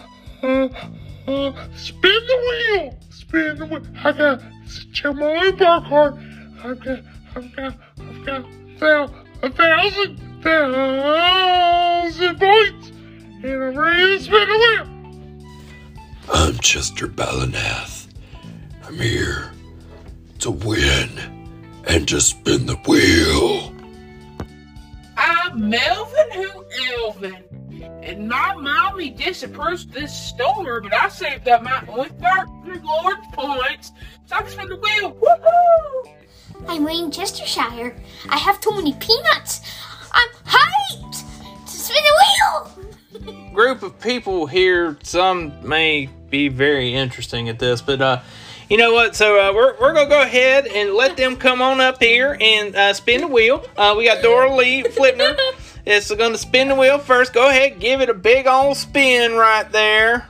uh 0.42 0.68
uh 1.26 1.52
spin 1.76 2.00
the 2.02 2.76
wheel, 2.76 2.98
spin 3.10 3.58
the 3.58 3.66
wheel. 3.66 3.82
I 4.02 4.12
got 4.12 4.42
check 4.92 5.14
my 5.14 5.26
own 5.26 5.56
bar 5.56 5.88
card. 5.88 6.14
I've 6.62 6.80
got, 6.82 7.00
I've 7.36 7.56
got, 7.56 7.74
I've 8.00 8.24
got 8.80 9.10
a 9.42 9.50
thousand, 9.50 10.42
thousand 10.42 11.53
I'm 14.26 14.32
ready 14.32 14.46
to 14.46 14.52
spin 14.52 14.60
the 14.60 15.44
wheel. 15.44 15.54
I'm 16.32 16.58
Chester 16.58 17.08
Balanath. 17.08 18.06
I'm 18.84 18.94
here 18.94 19.52
to 20.38 20.50
win 20.50 21.10
and 21.86 22.08
to 22.08 22.20
spin 22.20 22.66
the 22.66 22.76
wheel. 22.86 23.74
I'm 25.16 25.68
Melvin 25.68 26.32
Who 26.32 26.64
Elvin. 26.96 27.44
And 28.02 28.28
my 28.28 28.54
mommy 28.54 29.10
disapproves 29.10 29.86
this 29.86 30.14
store, 30.14 30.80
but 30.80 30.94
I 30.94 31.08
saved 31.08 31.48
up 31.48 31.62
my 31.62 31.80
oink 31.86 32.18
bark 32.18 32.48
reward 32.64 33.18
points 33.32 33.92
so 34.26 34.36
I 34.36 34.42
can 34.42 34.50
spin 34.50 34.68
the 34.68 34.76
wheel. 34.76 35.12
Woohoo! 35.12 36.14
I'm 36.68 36.84
Wayne 36.84 37.10
Chestershire. 37.10 37.94
I 38.28 38.38
have 38.38 38.60
too 38.60 38.70
many 38.70 38.94
peanuts. 38.94 39.60
I'm 40.12 40.28
hyped 40.46 41.66
to 41.66 41.70
spin 41.70 42.02
the 42.02 42.62
wheel. 42.62 42.73
Group 43.52 43.82
of 43.82 43.98
people 44.00 44.46
here, 44.46 44.98
some 45.02 45.52
may 45.66 46.08
be 46.30 46.48
very 46.48 46.94
interesting 46.94 47.48
at 47.48 47.58
this, 47.58 47.80
but 47.80 48.00
uh, 48.00 48.20
you 48.68 48.76
know 48.76 48.92
what? 48.92 49.14
So 49.14 49.38
uh, 49.38 49.52
we're, 49.52 49.78
we're 49.80 49.94
gonna 49.94 50.08
go 50.08 50.22
ahead 50.22 50.66
and 50.66 50.94
let 50.94 51.16
them 51.16 51.36
come 51.36 51.62
on 51.62 51.80
up 51.80 52.02
here 52.02 52.36
and 52.40 52.74
uh, 52.74 52.92
spin 52.92 53.20
the 53.20 53.28
wheel. 53.28 53.64
Uh, 53.76 53.94
we 53.96 54.06
got 54.06 54.22
Dora 54.22 54.54
Lee 54.54 54.82
Flipner. 54.82 55.36
It's 55.86 56.10
gonna 56.10 56.38
spin 56.38 56.68
the 56.68 56.74
wheel 56.74 56.98
first. 56.98 57.34
Go 57.34 57.50
ahead, 57.50 57.78
give 57.78 58.00
it 58.00 58.08
a 58.08 58.14
big 58.14 58.46
old 58.46 58.78
spin 58.78 59.34
right 59.34 59.70
there. 59.70 60.26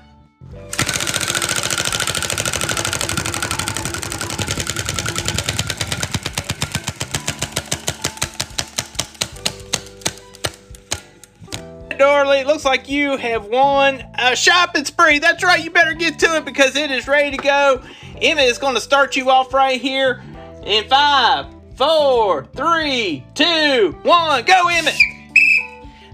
Dorley, 11.98 12.40
it 12.40 12.46
looks 12.46 12.64
like 12.64 12.88
you 12.88 13.16
have 13.16 13.46
won 13.46 14.04
a 14.14 14.36
shopping 14.36 14.84
spree. 14.84 15.18
That's 15.18 15.42
right, 15.42 15.62
you 15.62 15.70
better 15.70 15.94
get 15.94 16.18
to 16.20 16.36
it 16.36 16.44
because 16.44 16.76
it 16.76 16.90
is 16.90 17.08
ready 17.08 17.36
to 17.36 17.42
go. 17.42 17.82
Emmett 18.20 18.44
is 18.44 18.58
going 18.58 18.74
to 18.74 18.80
start 18.80 19.16
you 19.16 19.30
off 19.30 19.52
right 19.52 19.80
here 19.80 20.22
in 20.64 20.84
five, 20.88 21.46
four, 21.76 22.46
three, 22.54 23.24
two, 23.34 23.96
one. 24.02 24.44
Go, 24.44 24.68
Emmett. 24.68 24.94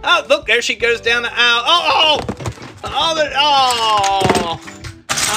Oh, 0.02 0.24
look, 0.28 0.46
there 0.46 0.62
she 0.62 0.76
goes 0.76 1.00
down 1.00 1.22
the 1.22 1.30
aisle. 1.32 1.62
Oh, 1.66 2.18
oh, 2.22 2.36
oh, 2.84 3.14
the, 3.14 3.32
oh, 3.36 4.60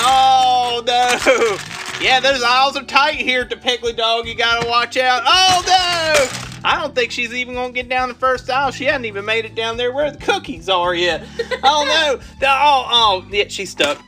oh, 0.05 0.83
no. 0.85 1.57
Yeah, 2.01 2.19
those 2.19 2.43
aisles 2.43 2.75
are 2.75 2.83
tight 2.83 3.15
here 3.15 3.41
at 3.41 3.49
the 3.49 3.55
Piggly 3.55 3.95
Dog. 3.95 4.27
You 4.27 4.35
got 4.35 4.61
to 4.61 4.67
watch 4.67 4.97
out. 4.97 5.23
Oh, 5.25 5.63
no. 5.65 6.42
I 6.63 6.79
don't 6.79 6.95
think 6.95 7.11
she's 7.11 7.33
even 7.33 7.55
gonna 7.55 7.73
get 7.73 7.89
down 7.89 8.09
the 8.09 8.15
first 8.15 8.49
aisle. 8.49 8.71
She 8.71 8.85
hasn't 8.85 9.05
even 9.05 9.25
made 9.25 9.45
it 9.45 9.55
down 9.55 9.77
there 9.77 9.91
where 9.91 10.09
the 10.11 10.17
cookies 10.17 10.69
are 10.69 10.95
yet. 10.95 11.25
Oh 11.63 11.83
no! 11.85 12.17
The- 12.39 12.47
oh, 12.47 12.87
oh, 12.89 13.25
yeah, 13.29 13.45
she's 13.49 13.69
stuck. 13.69 14.01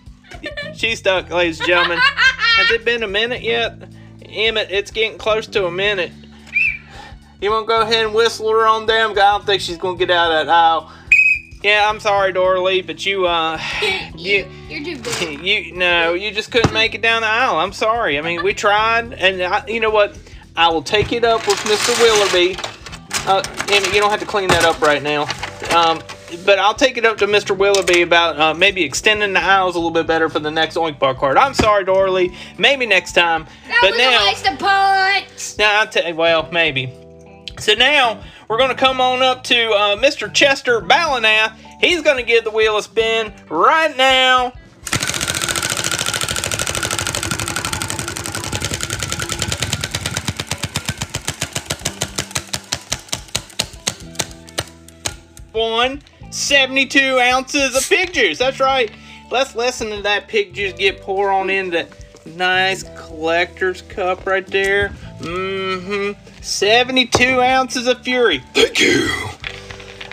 She's 0.74 1.00
stuck, 1.00 1.29
ladies 1.29 1.59
and 1.59 1.67
gentlemen. 1.67 2.00
Has 2.00 2.71
it 2.71 2.85
been 2.85 3.03
a 3.03 3.07
minute 3.07 3.41
yet? 3.41 3.75
Emmett, 4.24 4.69
it's 4.71 4.91
getting 4.91 5.17
close 5.17 5.47
to 5.47 5.65
a 5.65 5.71
minute. 5.71 6.12
You 7.41 7.51
want 7.51 7.65
to 7.65 7.67
go 7.67 7.81
ahead 7.81 8.05
and 8.05 8.13
whistle 8.13 8.50
her 8.51 8.65
on 8.65 8.85
down? 8.85 9.12
I 9.12 9.13
don't 9.13 9.45
think 9.45 9.62
she's 9.62 9.77
gonna 9.77 9.97
get 9.97 10.09
out 10.09 10.31
of 10.31 10.47
that 10.47 10.51
aisle. 10.53 10.91
Yeah, 11.63 11.89
I'm 11.89 12.00
sorry, 12.00 12.31
Dora 12.31 12.62
but 12.83 13.05
you, 13.05 13.25
uh, 13.25 13.59
you, 14.15 14.47
You're 14.69 14.83
too 14.83 15.01
big. 15.01 15.41
you, 15.41 15.74
no, 15.75 16.13
you 16.13 16.31
just 16.31 16.51
couldn't 16.51 16.74
make 16.74 16.93
it 16.93 17.01
down 17.01 17.21
the 17.21 17.27
aisle. 17.27 17.57
I'm 17.57 17.74
sorry. 17.74 18.19
I 18.19 18.21
mean, 18.21 18.43
we 18.43 18.53
tried, 18.53 19.13
and 19.13 19.41
I, 19.41 19.65
you 19.67 19.79
know 19.79 19.89
what? 19.89 20.15
I 20.57 20.69
will 20.69 20.83
take 20.83 21.12
it 21.12 21.24
up 21.24 21.45
with 21.47 21.57
Mr. 21.59 21.97
Willoughby. 22.01 22.57
Uh, 23.27 23.43
Emmett, 23.71 23.93
you 23.93 24.00
don't 24.00 24.12
have 24.12 24.19
to 24.19 24.25
clean 24.25 24.47
that 24.50 24.63
up 24.63 24.79
right 24.81 25.01
now. 25.01 25.24
Um, 25.75 26.01
but 26.45 26.59
I'll 26.59 26.74
take 26.74 26.97
it 26.97 27.05
up 27.05 27.17
to 27.17 27.27
Mr. 27.27 27.57
Willoughby 27.57 28.01
about 28.01 28.39
uh, 28.39 28.53
maybe 28.53 28.83
extending 28.83 29.33
the 29.33 29.41
aisles 29.41 29.75
a 29.75 29.79
little 29.79 29.91
bit 29.91 30.07
better 30.07 30.29
for 30.29 30.39
the 30.39 30.51
next 30.51 30.75
Oink 30.75 31.00
Bar 31.00 31.15
card. 31.15 31.38
I'm 31.38 31.53
sorry, 31.53 31.85
Dorley. 31.85 32.35
Maybe 32.57 32.85
next 32.85 33.13
time. 33.13 33.45
That 33.67 33.79
but 33.81 33.91
was 33.91 34.00
now, 34.00 34.24
a 34.24 34.25
waste 34.25 34.47
of 34.47 34.59
points. 34.59 35.57
now 35.57 35.81
I'll 35.81 35.88
tell 35.88 36.13
well, 36.13 36.50
maybe. 36.51 36.93
So 37.59 37.74
now 37.74 38.24
we're 38.47 38.57
going 38.57 38.69
to 38.69 38.75
come 38.75 39.00
on 39.01 39.21
up 39.21 39.43
to 39.45 39.71
uh, 39.71 39.95
Mr. 39.97 40.33
Chester 40.33 40.81
Balanath. 40.81 41.55
He's 41.79 42.01
going 42.01 42.17
to 42.17 42.24
give 42.24 42.43
the 42.43 42.51
wheel 42.51 42.77
a 42.77 42.83
spin 42.83 43.33
right 43.50 43.95
now. 43.95 44.53
One 55.55 56.01
72 56.31 57.19
ounces 57.19 57.75
of 57.75 57.88
pig 57.88 58.13
juice. 58.13 58.38
That's 58.38 58.59
right. 58.59 58.91
Let's 59.31 59.55
listen 59.55 59.89
to 59.89 60.01
that 60.03 60.27
pig 60.27 60.53
juice 60.53 60.74
get 60.74 61.01
pour 61.01 61.31
on 61.31 61.50
into 61.50 61.77
that 61.77 62.05
nice 62.35 62.83
collector's 62.97 63.81
cup 63.83 64.25
right 64.25 64.45
there. 64.45 64.89
Mm-hmm. 65.19 66.19
72 66.41 67.41
ounces 67.41 67.88
of 67.88 68.01
fury. 68.01 68.39
Thank 68.53 68.79
you. 68.79 69.07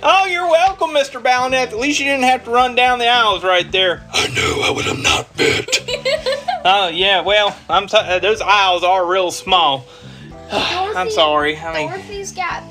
Oh, 0.05 0.27
you're 0.27 0.49
welcome, 0.49 0.91
Mr. 0.91 1.23
Balanath. 1.23 1.69
At 1.69 1.79
least 1.79 2.01
you 2.01 2.07
didn't 2.07 2.25
have 2.25 2.45
to 2.45 2.51
run 2.51 2.75
down 2.75 2.99
the 2.99 3.09
aisles 3.09 3.45
right 3.45 3.71
there. 3.71 4.03
I 4.13 4.29
knew 4.29 4.63
I 4.63 4.71
would 4.71 4.85
have 4.85 4.99
not 4.99 5.37
bet. 5.37 5.69
Oh, 6.65 6.87
yeah, 6.87 7.23
well, 7.23 7.57
I'm 7.69 7.89
t- 7.89 7.97
uh, 7.97 8.21
those 8.21 8.41
aisles 8.41 8.85
are 8.85 9.05
real 9.05 9.33
small. 9.33 9.85
I'm 10.53 11.11
sorry. 11.11 11.57
I 11.59 11.75
mean, 11.75 11.89
Dorothy's 11.89 12.31
got 12.31 12.63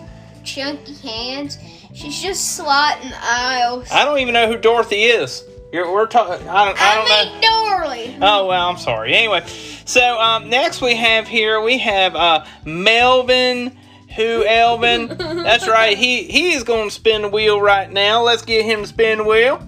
chunky 0.45 0.93
hands, 0.93 1.57
She's 1.93 2.21
just 2.21 2.59
slotting 2.59 3.11
aisles. 3.21 3.87
I 3.91 4.05
don't 4.05 4.19
even 4.19 4.33
know 4.33 4.47
who 4.47 4.57
Dorothy 4.57 5.03
is. 5.03 5.43
You're, 5.71 5.91
we're 5.91 6.07
talking. 6.07 6.47
I 6.47 6.65
don't. 6.65 6.81
I 6.81 6.95
don't 6.95 7.09
know. 7.09 7.31
mean 7.31 7.41
Dorley. 7.41 8.17
Oh 8.21 8.47
well, 8.47 8.69
I'm 8.69 8.77
sorry. 8.77 9.13
Anyway, 9.13 9.45
so 9.85 10.19
um, 10.19 10.49
next 10.49 10.81
we 10.81 10.95
have 10.95 11.27
here 11.27 11.61
we 11.61 11.77
have 11.79 12.15
uh, 12.15 12.45
Melvin. 12.65 13.77
Who 14.15 14.45
Elvin? 14.45 15.07
That's 15.17 15.69
right. 15.69 15.97
He 15.97 16.23
he 16.23 16.51
is 16.53 16.63
going 16.63 16.89
to 16.89 16.93
spin 16.93 17.21
the 17.21 17.29
wheel 17.29 17.61
right 17.61 17.89
now. 17.89 18.21
Let's 18.21 18.41
get 18.41 18.65
him 18.65 18.81
to 18.81 18.87
spin 18.87 19.19
the 19.19 19.23
wheel. 19.23 19.65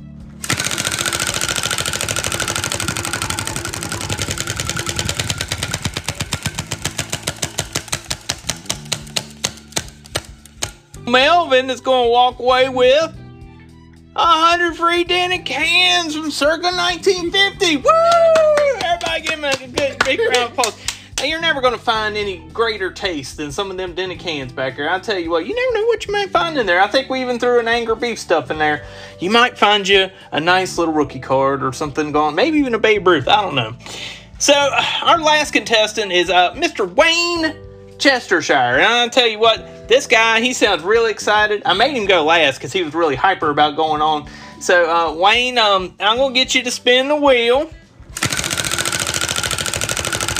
Melvin 11.05 11.69
is 11.69 11.81
going 11.81 12.05
to 12.05 12.09
walk 12.11 12.39
away 12.39 12.69
with 12.69 13.15
a 14.15 14.25
hundred 14.25 14.75
free 14.75 15.03
dented 15.03 15.45
cans 15.45 16.15
from 16.15 16.31
circa 16.31 16.67
1950. 16.67 17.77
Woo! 17.77 17.89
Everybody 18.83 19.21
give 19.21 19.39
him 19.39 19.43
a 19.43 19.67
good 19.75 20.05
big 20.05 20.19
round 20.19 20.37
of 20.37 20.51
applause. 20.51 20.79
Now, 21.17 21.25
you're 21.25 21.41
never 21.41 21.61
going 21.61 21.73
to 21.73 21.79
find 21.79 22.17
any 22.17 22.39
greater 22.49 22.91
taste 22.91 23.37
than 23.37 23.51
some 23.51 23.71
of 23.71 23.77
them 23.77 23.95
dented 23.95 24.19
cans 24.19 24.51
back 24.51 24.75
there. 24.75 24.89
I'll 24.89 24.99
tell 24.99 25.17
you 25.17 25.29
what, 25.29 25.45
you 25.45 25.55
never 25.55 25.73
know 25.73 25.85
what 25.87 26.05
you 26.05 26.11
might 26.11 26.29
find 26.29 26.57
in 26.57 26.65
there. 26.65 26.81
I 26.81 26.87
think 26.87 27.09
we 27.09 27.21
even 27.21 27.39
threw 27.39 27.59
an 27.59 27.67
Angry 27.67 27.95
Beef 27.95 28.19
stuff 28.19 28.51
in 28.51 28.57
there. 28.57 28.85
You 29.19 29.29
might 29.29 29.57
find 29.57 29.87
you 29.87 30.09
a 30.31 30.39
nice 30.39 30.77
little 30.77 30.93
rookie 30.93 31.19
card 31.19 31.63
or 31.63 31.71
something 31.71 32.11
going, 32.11 32.35
maybe 32.35 32.57
even 32.57 32.73
a 32.73 32.79
Babe 32.79 33.07
Ruth. 33.07 33.27
I 33.27 33.41
don't 33.41 33.55
know. 33.55 33.73
So, 34.37 34.53
our 35.01 35.17
last 35.19 35.51
contestant 35.53 36.11
is 36.11 36.29
uh, 36.29 36.53
Mr. 36.55 36.93
Wayne 36.93 37.55
Chestershire. 37.97 38.53
And 38.53 38.83
I'll 38.83 39.09
tell 39.09 39.27
you 39.27 39.39
what, 39.39 39.65
this 39.87 40.07
guy, 40.07 40.41
he 40.41 40.53
sounds 40.53 40.83
really 40.83 41.11
excited. 41.11 41.61
I 41.65 41.73
made 41.73 41.95
him 41.95 42.05
go 42.05 42.23
last 42.23 42.57
because 42.57 42.71
he 42.71 42.83
was 42.83 42.93
really 42.93 43.15
hyper 43.15 43.49
about 43.49 43.75
going 43.75 44.01
on. 44.01 44.29
So, 44.59 44.89
uh, 44.89 45.13
Wayne, 45.13 45.57
um, 45.57 45.93
I'm 45.99 46.17
going 46.17 46.33
to 46.33 46.39
get 46.39 46.55
you 46.55 46.63
to 46.63 46.71
spin 46.71 47.09
the 47.09 47.15
wheel. 47.15 47.69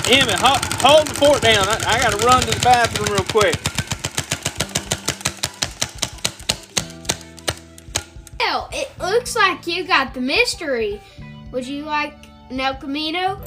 Emmett, 0.09 0.39
hold, 0.39 0.59
hold 0.81 1.07
the 1.07 1.13
fort 1.15 1.41
down. 1.41 1.67
I, 1.67 1.75
I 1.87 2.01
got 2.01 2.17
to 2.17 2.25
run 2.25 2.41
to 2.41 2.51
the 2.51 2.59
bathroom 2.63 3.07
real 3.13 3.25
quick. 3.25 3.55
Well, 8.39 8.69
it 8.71 8.91
looks 8.99 9.35
like 9.35 9.65
you 9.67 9.83
got 9.85 10.13
the 10.13 10.21
mystery. 10.21 11.01
Would 11.51 11.67
you 11.67 11.83
like 11.83 12.13
an 12.49 12.59
El 12.59 12.75
Camino? 12.75 13.41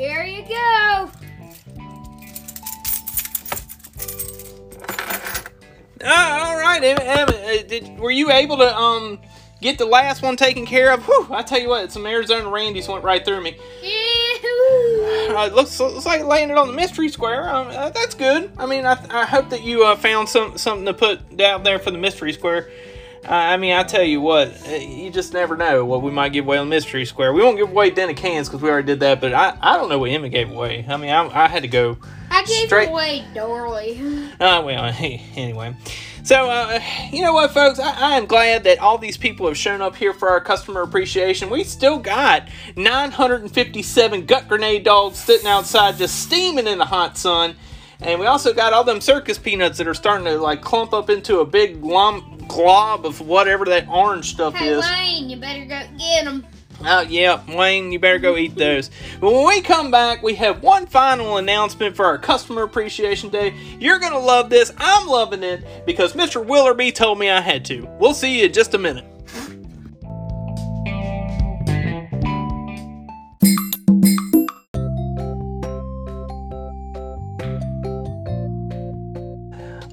Here 0.00 0.24
you 0.24 0.40
go. 0.44 1.10
Ah, 6.02 6.48
all 6.48 6.56
right. 6.56 6.82
Emmett 6.82 7.06
uh, 7.06 7.62
did, 7.68 7.98
were 7.98 8.10
you 8.10 8.30
able 8.30 8.56
to 8.56 8.74
um 8.74 9.20
get 9.60 9.76
the 9.76 9.84
last 9.84 10.22
one 10.22 10.38
taken 10.38 10.64
care 10.64 10.94
of? 10.94 11.04
Whew, 11.04 11.26
I 11.30 11.42
tell 11.42 11.60
you 11.60 11.68
what, 11.68 11.92
some 11.92 12.06
Arizona 12.06 12.48
Randys 12.48 12.88
went 12.88 13.04
right 13.04 13.22
through 13.22 13.42
me. 13.42 13.58
Uh, 13.58 15.48
it 15.48 15.52
looks, 15.54 15.78
looks 15.78 16.06
like 16.06 16.24
laying 16.24 16.48
it 16.48 16.54
landed 16.54 16.56
on 16.56 16.68
the 16.68 16.72
mystery 16.72 17.10
square. 17.10 17.54
Um, 17.54 17.68
uh, 17.68 17.90
that's 17.90 18.14
good. 18.14 18.50
I 18.56 18.64
mean, 18.64 18.86
I, 18.86 18.96
I 19.10 19.26
hope 19.26 19.50
that 19.50 19.62
you 19.62 19.84
uh, 19.84 19.96
found 19.96 20.30
some 20.30 20.56
something 20.56 20.86
to 20.86 20.94
put 20.94 21.36
down 21.36 21.62
there 21.62 21.78
for 21.78 21.90
the 21.90 21.98
mystery 21.98 22.32
square. 22.32 22.70
Uh, 23.22 23.32
I 23.34 23.56
mean, 23.58 23.74
I 23.74 23.82
tell 23.82 24.02
you 24.02 24.20
what, 24.20 24.66
uh, 24.66 24.76
you 24.76 25.10
just 25.10 25.34
never 25.34 25.54
know 25.54 25.84
what 25.84 26.00
we 26.00 26.10
might 26.10 26.30
give 26.32 26.46
away 26.46 26.56
on 26.56 26.70
mystery 26.70 27.04
square. 27.04 27.34
We 27.34 27.42
won't 27.42 27.58
give 27.58 27.68
away 27.70 27.90
dented 27.90 28.16
cans 28.16 28.48
because 28.48 28.62
we 28.62 28.70
already 28.70 28.86
did 28.86 29.00
that, 29.00 29.20
but 29.20 29.34
I, 29.34 29.56
I 29.60 29.76
don't 29.76 29.90
know 29.90 29.98
what 29.98 30.10
Emma 30.10 30.30
gave 30.30 30.50
away. 30.50 30.86
I 30.88 30.96
mean, 30.96 31.10
I, 31.10 31.44
I 31.44 31.46
had 31.48 31.62
to 31.62 31.68
go. 31.68 31.98
I 32.30 32.44
gave 32.44 32.66
Straight- 32.66 32.88
away 32.88 33.24
Dorley. 33.34 34.30
Uh, 34.40 34.62
well, 34.64 34.94
anyway. 35.36 35.76
So, 36.22 36.48
uh, 36.48 36.80
you 37.12 37.20
know 37.22 37.34
what, 37.34 37.52
folks? 37.52 37.78
I, 37.78 37.90
I 37.90 38.16
am 38.16 38.24
glad 38.24 38.64
that 38.64 38.78
all 38.78 38.96
these 38.96 39.18
people 39.18 39.46
have 39.46 39.56
shown 39.56 39.82
up 39.82 39.96
here 39.96 40.14
for 40.14 40.30
our 40.30 40.40
customer 40.40 40.80
appreciation. 40.80 41.50
We 41.50 41.64
still 41.64 41.98
got 41.98 42.48
957 42.76 44.24
gut 44.26 44.48
grenade 44.48 44.84
dogs 44.84 45.18
sitting 45.18 45.46
outside 45.46 45.96
just 45.96 46.22
steaming 46.22 46.66
in 46.66 46.78
the 46.78 46.86
hot 46.86 47.18
sun. 47.18 47.56
And 48.00 48.18
we 48.18 48.24
also 48.26 48.54
got 48.54 48.72
all 48.72 48.82
them 48.84 49.00
circus 49.02 49.36
peanuts 49.38 49.76
that 49.78 49.86
are 49.86 49.94
starting 49.94 50.24
to 50.24 50.38
like 50.38 50.62
clump 50.62 50.94
up 50.94 51.10
into 51.10 51.40
a 51.40 51.44
big 51.44 51.84
lump, 51.84 52.39
glob 52.50 53.06
of 53.06 53.20
whatever 53.20 53.64
that 53.66 53.88
orange 53.88 54.30
stuff 54.30 54.54
Hey, 54.54 54.68
is. 54.70 54.84
Wayne, 54.84 55.30
you 55.30 55.36
better 55.36 55.64
go 55.64 55.80
get 55.98 56.24
them. 56.24 56.46
Oh, 56.82 57.02
yeah, 57.02 57.42
Wayne, 57.54 57.92
you 57.92 57.98
better 57.98 58.18
go 58.18 58.36
eat 58.38 58.54
those. 58.54 58.90
But 59.20 59.32
when 59.32 59.46
we 59.46 59.60
come 59.60 59.90
back, 59.90 60.22
we 60.22 60.34
have 60.36 60.62
one 60.62 60.86
final 60.86 61.36
announcement 61.36 61.94
for 61.94 62.06
our 62.06 62.16
Customer 62.16 62.62
Appreciation 62.62 63.28
Day. 63.28 63.54
You're 63.78 63.98
going 63.98 64.14
to 64.14 64.18
love 64.18 64.48
this. 64.48 64.72
I'm 64.78 65.06
loving 65.06 65.42
it 65.42 65.62
because 65.84 66.14
Mr. 66.14 66.44
Willoughby 66.44 66.90
told 66.90 67.18
me 67.18 67.28
I 67.28 67.40
had 67.42 67.66
to. 67.66 67.86
We'll 67.98 68.14
see 68.14 68.38
you 68.40 68.46
in 68.46 68.52
just 68.54 68.72
a 68.72 68.78
minute. 68.78 69.04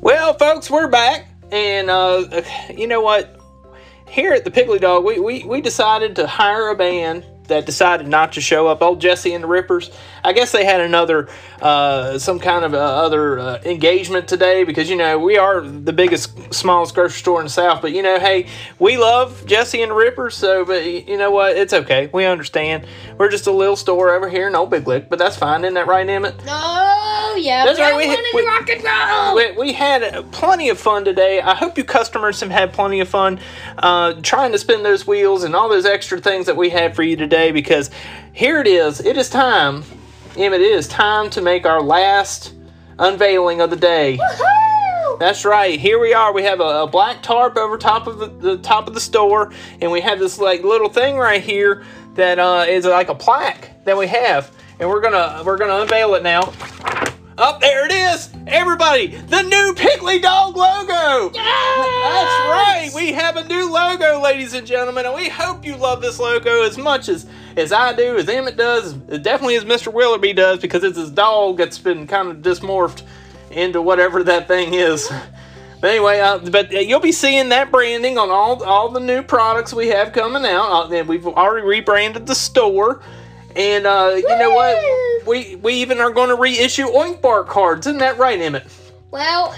Well, 0.01 0.33
folks, 0.35 0.69
we're 0.69 0.87
back. 0.87 1.26
And 1.51 1.89
uh, 1.89 2.41
you 2.75 2.87
know 2.87 3.01
what? 3.01 3.37
here 4.07 4.33
at 4.33 4.45
the 4.45 4.51
Piggly 4.51 4.79
Dog, 4.79 5.03
we, 5.03 5.19
we, 5.19 5.43
we 5.43 5.61
decided 5.61 6.15
to 6.15 6.27
hire 6.27 6.69
a 6.69 6.75
band 6.75 7.25
that 7.47 7.65
decided 7.65 8.07
not 8.07 8.33
to 8.33 8.41
show 8.41 8.67
up. 8.67 8.81
Old 8.81 8.99
Jesse 8.99 9.33
and 9.33 9.43
the 9.43 9.47
Rippers. 9.47 9.89
I 10.23 10.33
guess 10.33 10.51
they 10.51 10.65
had 10.65 10.81
another, 10.81 11.29
uh, 11.61 12.19
some 12.19 12.39
kind 12.39 12.65
of 12.65 12.73
uh, 12.73 12.77
other 12.77 13.39
uh, 13.39 13.61
engagement 13.63 14.27
today 14.27 14.65
because, 14.65 14.89
you 14.89 14.97
know, 14.97 15.17
we 15.17 15.37
are 15.37 15.61
the 15.61 15.93
biggest, 15.93 16.53
smallest 16.53 16.93
grocery 16.93 17.19
store 17.19 17.39
in 17.39 17.45
the 17.45 17.49
South. 17.51 17.81
But, 17.81 17.93
you 17.93 18.01
know, 18.01 18.19
hey, 18.19 18.47
we 18.79 18.97
love 18.97 19.45
Jesse 19.45 19.81
and 19.81 19.91
the 19.91 19.95
Rippers. 19.95 20.35
So, 20.35 20.65
but 20.65 20.85
you 20.85 21.17
know 21.17 21.31
what? 21.31 21.55
It's 21.55 21.71
okay. 21.71 22.09
We 22.13 22.25
understand. 22.25 22.85
We're 23.17 23.29
just 23.29 23.47
a 23.47 23.51
little 23.51 23.77
store 23.77 24.13
over 24.13 24.27
here 24.27 24.47
in 24.49 24.55
Old 24.55 24.69
Big 24.69 24.85
Lick, 24.85 25.09
but 25.09 25.17
that's 25.17 25.37
fine. 25.37 25.63
Isn't 25.63 25.75
that 25.75 25.87
right, 25.87 26.07
Emmett? 26.07 26.35
Oh, 26.47 27.06
yeah. 27.37 27.65
That's 27.65 27.79
right, 27.79 27.95
we 27.95 28.07
we- 28.33 28.45
rock 28.47 28.69
and 28.69 28.83
roll. 28.83 29.35
We, 29.35 29.51
we 29.67 29.73
had 29.73 30.31
plenty 30.31 30.69
of 30.69 30.79
fun 30.79 31.05
today. 31.05 31.41
I 31.41 31.55
hope 31.55 31.77
you 31.77 31.83
customers 31.83 32.39
have 32.41 32.49
had 32.51 32.73
plenty 32.73 32.99
of 32.99 33.07
fun 33.09 33.39
uh, 33.77 34.13
trying 34.21 34.51
to 34.51 34.57
spin 34.57 34.83
those 34.83 35.07
wheels 35.07 35.43
and 35.43 35.55
all 35.55 35.69
those 35.69 35.85
extra 35.85 36.19
things 36.19 36.45
that 36.47 36.57
we 36.57 36.69
had 36.69 36.95
for 36.95 37.03
you 37.03 37.15
today 37.15 37.51
because 37.51 37.89
here 38.33 38.59
it 38.61 38.67
is. 38.67 38.99
It 39.01 39.17
is 39.17 39.29
time, 39.29 39.83
Emmett, 40.35 40.61
it 40.61 40.71
is 40.71 40.87
time 40.87 41.29
to 41.31 41.41
make 41.41 41.65
our 41.65 41.81
last 41.81 42.53
unveiling 42.99 43.61
of 43.61 43.69
the 43.69 43.75
day. 43.75 44.17
Woohoo! 44.17 45.19
That's 45.19 45.45
right. 45.45 45.79
Here 45.79 45.99
we 45.99 46.13
are. 46.13 46.31
We 46.31 46.43
have 46.43 46.59
a, 46.59 46.81
a 46.83 46.87
black 46.87 47.23
tarp 47.23 47.57
over 47.57 47.77
top 47.77 48.05
of 48.07 48.19
the, 48.19 48.27
the 48.27 48.57
top 48.59 48.87
of 48.87 48.93
the 48.93 48.99
store, 48.99 49.51
and 49.81 49.91
we 49.91 49.99
have 50.01 50.19
this 50.19 50.37
like 50.37 50.63
little 50.63 50.89
thing 50.89 51.17
right 51.17 51.41
here 51.41 51.83
that 52.13 52.37
uh, 52.39 52.65
is 52.67 52.85
like 52.85 53.09
a 53.09 53.15
plaque 53.15 53.83
that 53.85 53.97
we 53.97 54.05
have, 54.07 54.51
and 54.79 54.87
we're 54.87 55.01
gonna 55.01 55.41
we're 55.43 55.57
gonna 55.57 55.81
unveil 55.81 56.13
it 56.15 56.23
now. 56.23 56.41
Up 57.37 57.61
there 57.61 57.85
it 57.85 57.91
is, 57.91 58.29
everybody! 58.47 59.07
The 59.07 59.43
new 59.43 59.73
Piggly 59.75 60.19
Dog 60.19 60.57
logo. 60.57 61.29
That's 61.29 61.35
right. 61.35 62.89
We 62.95 63.11
have 63.11 63.35
a 63.35 63.47
new 63.47 63.71
logo, 63.71 64.19
ladies 64.19 64.55
and 64.55 64.65
gentlemen, 64.65 65.05
and 65.05 65.13
we 65.13 65.29
hope 65.29 65.63
you 65.63 65.75
love 65.75 66.01
this 66.01 66.19
logo 66.19 66.63
as 66.63 66.79
much 66.79 67.09
as 67.09 67.27
as 67.55 67.71
I 67.71 67.93
do, 67.93 68.17
as 68.17 68.27
Emmett 68.27 68.57
does, 68.57 68.93
definitely 68.93 69.55
as 69.55 69.65
Mr. 69.65 69.93
Willoughby 69.93 70.33
does, 70.33 70.57
because 70.57 70.83
it's 70.83 70.97
his 70.97 71.11
dog 71.11 71.57
that's 71.57 71.77
been 71.77 72.07
kind 72.07 72.29
of 72.29 72.37
dismorphed 72.37 73.03
into 73.51 73.83
whatever 73.83 74.23
that 74.23 74.47
thing 74.47 74.73
is. 74.73 75.11
But 75.79 75.91
anyway, 75.91 76.19
uh, 76.19 76.39
but 76.39 76.73
uh, 76.73 76.79
you'll 76.79 76.99
be 76.99 77.11
seeing 77.11 77.49
that 77.49 77.71
branding 77.71 78.17
on 78.17 78.31
all 78.31 78.63
all 78.63 78.89
the 78.89 78.99
new 78.99 79.21
products 79.21 79.75
we 79.75 79.89
have 79.89 80.11
coming 80.11 80.43
out. 80.43 80.91
Uh, 80.91 80.95
and 80.95 81.07
we've 81.07 81.27
already 81.27 81.67
rebranded 81.67 82.25
the 82.25 82.33
store, 82.33 83.03
and 83.57 83.87
uh, 83.87 84.13
you 84.15 84.37
know 84.37 84.51
what? 84.51 85.27
We 85.27 85.55
we 85.57 85.73
even 85.75 85.99
are 85.99 86.11
going 86.11 86.29
to 86.29 86.35
reissue 86.35 86.85
Oink 86.85 87.21
Bar 87.21 87.43
cards. 87.43 87.87
Isn't 87.87 87.99
that 87.99 88.17
right, 88.17 88.39
Emmett? 88.39 88.65
Well, 89.11 89.55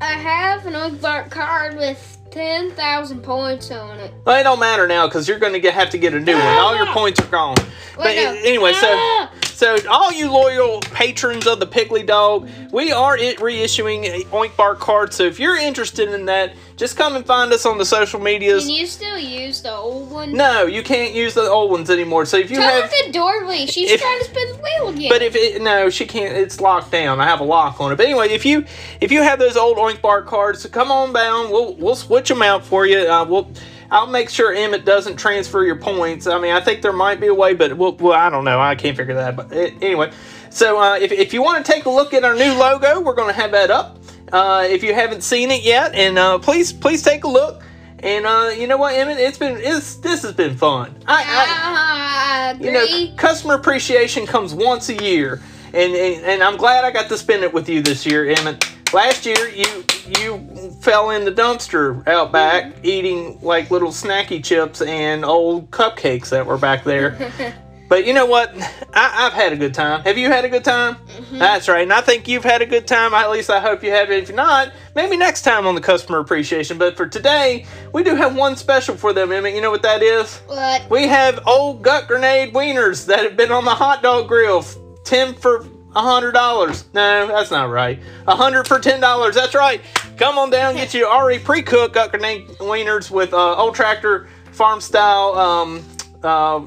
I 0.00 0.14
have 0.14 0.66
an 0.66 0.74
Oakbark 0.74 1.30
card 1.30 1.76
with 1.76 2.18
10,000 2.30 3.22
points 3.22 3.70
on 3.70 4.00
it. 4.00 4.12
Well, 4.24 4.40
it 4.40 4.42
don't 4.42 4.58
matter 4.58 4.88
now 4.88 5.06
because 5.06 5.28
you're 5.28 5.38
going 5.38 5.60
to 5.60 5.70
have 5.70 5.90
to 5.90 5.98
get 5.98 6.14
a 6.14 6.18
new 6.18 6.34
one. 6.34 6.42
All 6.42 6.74
your 6.74 6.86
points 6.86 7.20
are 7.20 7.26
gone. 7.26 7.56
But 7.96 8.06
Wait, 8.06 8.16
no. 8.16 8.32
anyway, 8.42 8.72
so. 8.72 8.88
Ah! 8.90 9.30
So, 9.52 9.76
all 9.88 10.10
you 10.10 10.28
loyal 10.28 10.80
patrons 10.80 11.46
of 11.46 11.60
the 11.60 11.68
Piggly 11.68 12.04
Dog, 12.04 12.48
we 12.72 12.90
are 12.90 13.16
it 13.16 13.38
reissuing 13.38 14.06
Oink 14.30 14.56
Bar 14.56 14.74
card. 14.74 15.14
So, 15.14 15.22
if 15.22 15.38
you're 15.38 15.56
interested 15.56 16.08
in 16.08 16.24
that, 16.24 16.54
just 16.82 16.96
come 16.96 17.14
and 17.14 17.24
find 17.24 17.52
us 17.52 17.64
on 17.64 17.78
the 17.78 17.84
social 17.84 18.18
medias. 18.18 18.64
Can 18.66 18.74
you 18.74 18.88
still 18.88 19.16
use 19.16 19.62
the 19.62 19.72
old 19.72 20.10
one? 20.10 20.32
No, 20.32 20.66
you 20.66 20.82
can't 20.82 21.14
use 21.14 21.32
the 21.32 21.48
old 21.48 21.70
ones 21.70 21.90
anymore. 21.90 22.26
So, 22.26 22.38
if 22.38 22.50
you 22.50 22.56
Tell 22.56 22.82
have. 22.82 22.90
to 22.90 23.12
Dorley. 23.12 23.68
She's 23.72 23.88
if- 23.88 24.00
trying 24.00 24.18
to 24.18 24.24
spin 24.24 24.48
the 24.48 24.56
wheel 24.56 24.88
again. 24.88 25.08
But 25.08 25.22
if 25.22 25.36
it 25.36 25.62
no, 25.62 25.90
she 25.90 26.06
can't. 26.06 26.36
It's 26.36 26.60
locked 26.60 26.90
down. 26.90 27.20
I 27.20 27.24
have 27.24 27.38
a 27.38 27.44
lock 27.44 27.80
on 27.80 27.92
it. 27.92 27.96
But 27.96 28.06
anyway, 28.06 28.30
if 28.30 28.44
you 28.44 28.64
if 29.00 29.12
you 29.12 29.22
have 29.22 29.38
those 29.38 29.56
old 29.56 29.76
Oink 29.76 30.00
Bar 30.00 30.22
cards, 30.22 30.66
come 30.66 30.90
on 30.90 31.12
down. 31.12 31.52
We'll 31.52 31.76
we'll 31.76 31.94
switch 31.94 32.28
them 32.28 32.42
out 32.42 32.64
for 32.64 32.84
you. 32.84 32.98
Uh, 32.98 33.24
we'll 33.26 33.48
I'll 33.92 34.08
make 34.08 34.28
sure 34.28 34.52
Emmett 34.52 34.84
doesn't 34.84 35.18
transfer 35.18 35.62
your 35.62 35.76
points. 35.76 36.26
I 36.26 36.40
mean, 36.40 36.52
I 36.52 36.60
think 36.60 36.82
there 36.82 36.92
might 36.92 37.20
be 37.20 37.28
a 37.28 37.34
way, 37.34 37.54
but 37.54 37.76
we'll, 37.76 37.94
well 37.94 38.14
I 38.18 38.28
don't 38.28 38.44
know. 38.44 38.58
I 38.58 38.74
can't 38.74 38.96
figure 38.96 39.14
that. 39.14 39.36
But 39.36 39.52
anyway, 39.52 40.10
So 40.50 40.80
uh, 40.80 40.96
if, 40.96 41.12
if 41.12 41.32
you 41.32 41.42
want 41.42 41.64
to 41.64 41.72
take 41.72 41.84
a 41.84 41.90
look 41.90 42.12
at 42.12 42.24
our 42.24 42.34
new 42.34 42.54
logo, 42.54 43.00
we're 43.00 43.14
going 43.14 43.32
to 43.32 43.40
have 43.40 43.52
that 43.52 43.70
up. 43.70 44.01
Uh, 44.32 44.66
if 44.68 44.82
you 44.82 44.94
haven't 44.94 45.20
seen 45.22 45.50
it 45.50 45.62
yet, 45.62 45.94
and 45.94 46.18
uh, 46.18 46.38
please 46.38 46.72
please 46.72 47.02
take 47.02 47.24
a 47.24 47.28
look. 47.28 47.62
And 47.98 48.26
uh, 48.26 48.50
you 48.56 48.66
know 48.66 48.78
what, 48.78 48.94
Emmett? 48.94 49.18
It's 49.18 49.38
been 49.38 49.58
it's, 49.58 49.96
this 49.96 50.22
has 50.22 50.32
been 50.32 50.56
fun. 50.56 50.96
I, 51.06 52.54
I 52.56 52.64
you 52.64 52.72
know 52.72 53.16
customer 53.16 53.54
appreciation 53.54 54.26
comes 54.26 54.54
once 54.54 54.88
a 54.88 54.94
year, 54.94 55.42
and, 55.74 55.94
and 55.94 56.24
and 56.24 56.42
I'm 56.42 56.56
glad 56.56 56.84
I 56.84 56.90
got 56.90 57.08
to 57.10 57.18
spend 57.18 57.44
it 57.44 57.52
with 57.52 57.68
you 57.68 57.82
this 57.82 58.06
year, 58.06 58.30
Emmett. 58.30 58.64
Last 58.94 59.26
year 59.26 59.48
you 59.48 59.84
you 60.18 60.72
fell 60.80 61.10
in 61.10 61.24
the 61.24 61.32
dumpster 61.32 62.06
out 62.08 62.32
back 62.32 62.74
eating 62.82 63.38
like 63.42 63.70
little 63.70 63.90
snacky 63.90 64.42
chips 64.42 64.80
and 64.80 65.24
old 65.24 65.70
cupcakes 65.70 66.30
that 66.30 66.44
were 66.46 66.58
back 66.58 66.84
there. 66.84 67.54
But 67.92 68.06
you 68.06 68.14
know 68.14 68.24
what? 68.24 68.54
I, 68.94 69.08
have 69.08 69.34
had 69.34 69.52
a 69.52 69.56
good 69.56 69.74
time. 69.74 70.00
Have 70.04 70.16
you 70.16 70.30
had 70.30 70.46
a 70.46 70.48
good 70.48 70.64
time? 70.64 70.94
Mm-hmm. 70.94 71.36
That's 71.36 71.68
right. 71.68 71.82
And 71.82 71.92
I 71.92 72.00
think 72.00 72.26
you've 72.26 72.42
had 72.42 72.62
a 72.62 72.64
good 72.64 72.86
time. 72.86 73.12
At 73.12 73.30
least 73.30 73.50
I 73.50 73.60
hope 73.60 73.84
you 73.84 73.90
have. 73.90 74.10
If 74.10 74.32
not, 74.32 74.72
maybe 74.94 75.14
next 75.18 75.42
time 75.42 75.66
on 75.66 75.74
the 75.74 75.80
customer 75.82 76.18
appreciation. 76.18 76.78
But 76.78 76.96
for 76.96 77.06
today, 77.06 77.66
we 77.92 78.02
do 78.02 78.14
have 78.14 78.34
one 78.34 78.56
special 78.56 78.96
for 78.96 79.12
them, 79.12 79.30
Emmett. 79.30 79.54
You 79.54 79.60
know 79.60 79.70
what 79.70 79.82
that 79.82 80.02
is? 80.02 80.38
What? 80.46 80.88
We 80.88 81.06
have 81.06 81.46
old 81.46 81.82
gut 81.82 82.08
grenade 82.08 82.54
wieners 82.54 83.04
that 83.08 83.18
have 83.24 83.36
been 83.36 83.52
on 83.52 83.66
the 83.66 83.74
hot 83.74 84.02
dog 84.02 84.26
grill. 84.26 84.64
10 85.04 85.34
for 85.34 85.66
hundred 85.94 86.32
dollars. 86.32 86.86
No, 86.94 87.26
that's 87.26 87.50
not 87.50 87.68
right. 87.68 88.00
A 88.26 88.34
hundred 88.34 88.66
for 88.66 88.78
ten 88.78 89.00
dollars. 89.00 89.34
That's 89.34 89.54
right. 89.54 89.82
Come 90.16 90.38
on 90.38 90.48
down, 90.48 90.76
get 90.76 90.94
you 90.94 91.06
already 91.06 91.38
pre-cooked 91.38 91.92
gut 91.92 92.10
grenade 92.10 92.48
wieners 92.52 93.10
with 93.10 93.34
uh, 93.34 93.56
old 93.56 93.74
tractor 93.74 94.28
farm 94.52 94.80
style 94.80 95.34
um, 95.34 95.84
uh, 96.22 96.60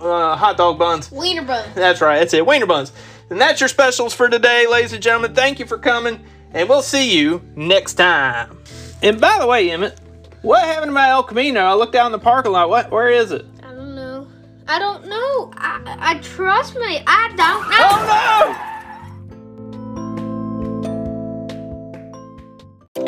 uh, 0.00 0.36
hot 0.36 0.56
dog 0.56 0.78
buns. 0.78 1.10
Wiener 1.10 1.42
buns. 1.42 1.74
That's 1.74 2.00
right. 2.00 2.18
That's 2.18 2.34
it. 2.34 2.46
Wiener 2.46 2.66
buns. 2.66 2.92
And 3.30 3.40
that's 3.40 3.60
your 3.60 3.68
specials 3.68 4.14
for 4.14 4.28
today, 4.28 4.66
ladies 4.66 4.92
and 4.92 5.02
gentlemen. 5.02 5.34
Thank 5.34 5.58
you 5.58 5.66
for 5.66 5.78
coming, 5.78 6.24
and 6.52 6.68
we'll 6.68 6.82
see 6.82 7.16
you 7.16 7.42
next 7.56 7.94
time. 7.94 8.58
And 9.02 9.20
by 9.20 9.38
the 9.38 9.46
way, 9.46 9.70
Emmett, 9.70 10.00
what 10.42 10.62
happened 10.64 10.88
to 10.88 10.92
my 10.92 11.10
El 11.10 11.22
Camino? 11.22 11.60
I 11.60 11.74
looked 11.74 11.92
down 11.92 12.12
the 12.12 12.18
parking 12.18 12.52
lot. 12.52 12.70
What? 12.70 12.90
Where 12.90 13.10
is 13.10 13.32
it? 13.32 13.44
I 13.62 13.72
don't 13.72 13.94
know. 13.94 14.26
I 14.66 14.78
don't 14.78 15.06
know. 15.06 15.52
I, 15.56 15.96
I 15.98 16.18
trust 16.20 16.74
me. 16.76 17.02
I 17.06 17.28
don't 17.36 17.68
know. 17.68 17.76
Oh 17.80 18.64
no! 18.64 18.77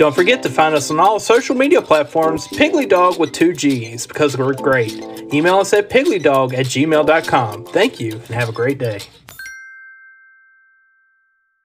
Don't 0.01 0.15
forget 0.15 0.43
to 0.45 0.49
find 0.49 0.75
us 0.75 0.91
on 0.91 0.99
all 0.99 1.21
social 1.21 1.55
media 1.55 1.83
platforms, 1.83 2.49
Piggly 2.49 2.89
Dog 2.89 3.21
with 3.21 3.33
two 3.33 3.53
G's, 3.53 4.07
because 4.07 4.35
we're 4.35 4.55
great. 4.55 4.95
Email 5.35 5.59
us 5.59 5.75
at 5.75 5.91
piglydog 5.91 6.55
at 6.55 6.65
gmail.com. 6.65 7.67
Thank 7.67 8.01
you 8.01 8.13
and 8.13 8.29
have 8.29 8.49
a 8.49 8.53
great 8.53 8.79
day. 8.79 9.01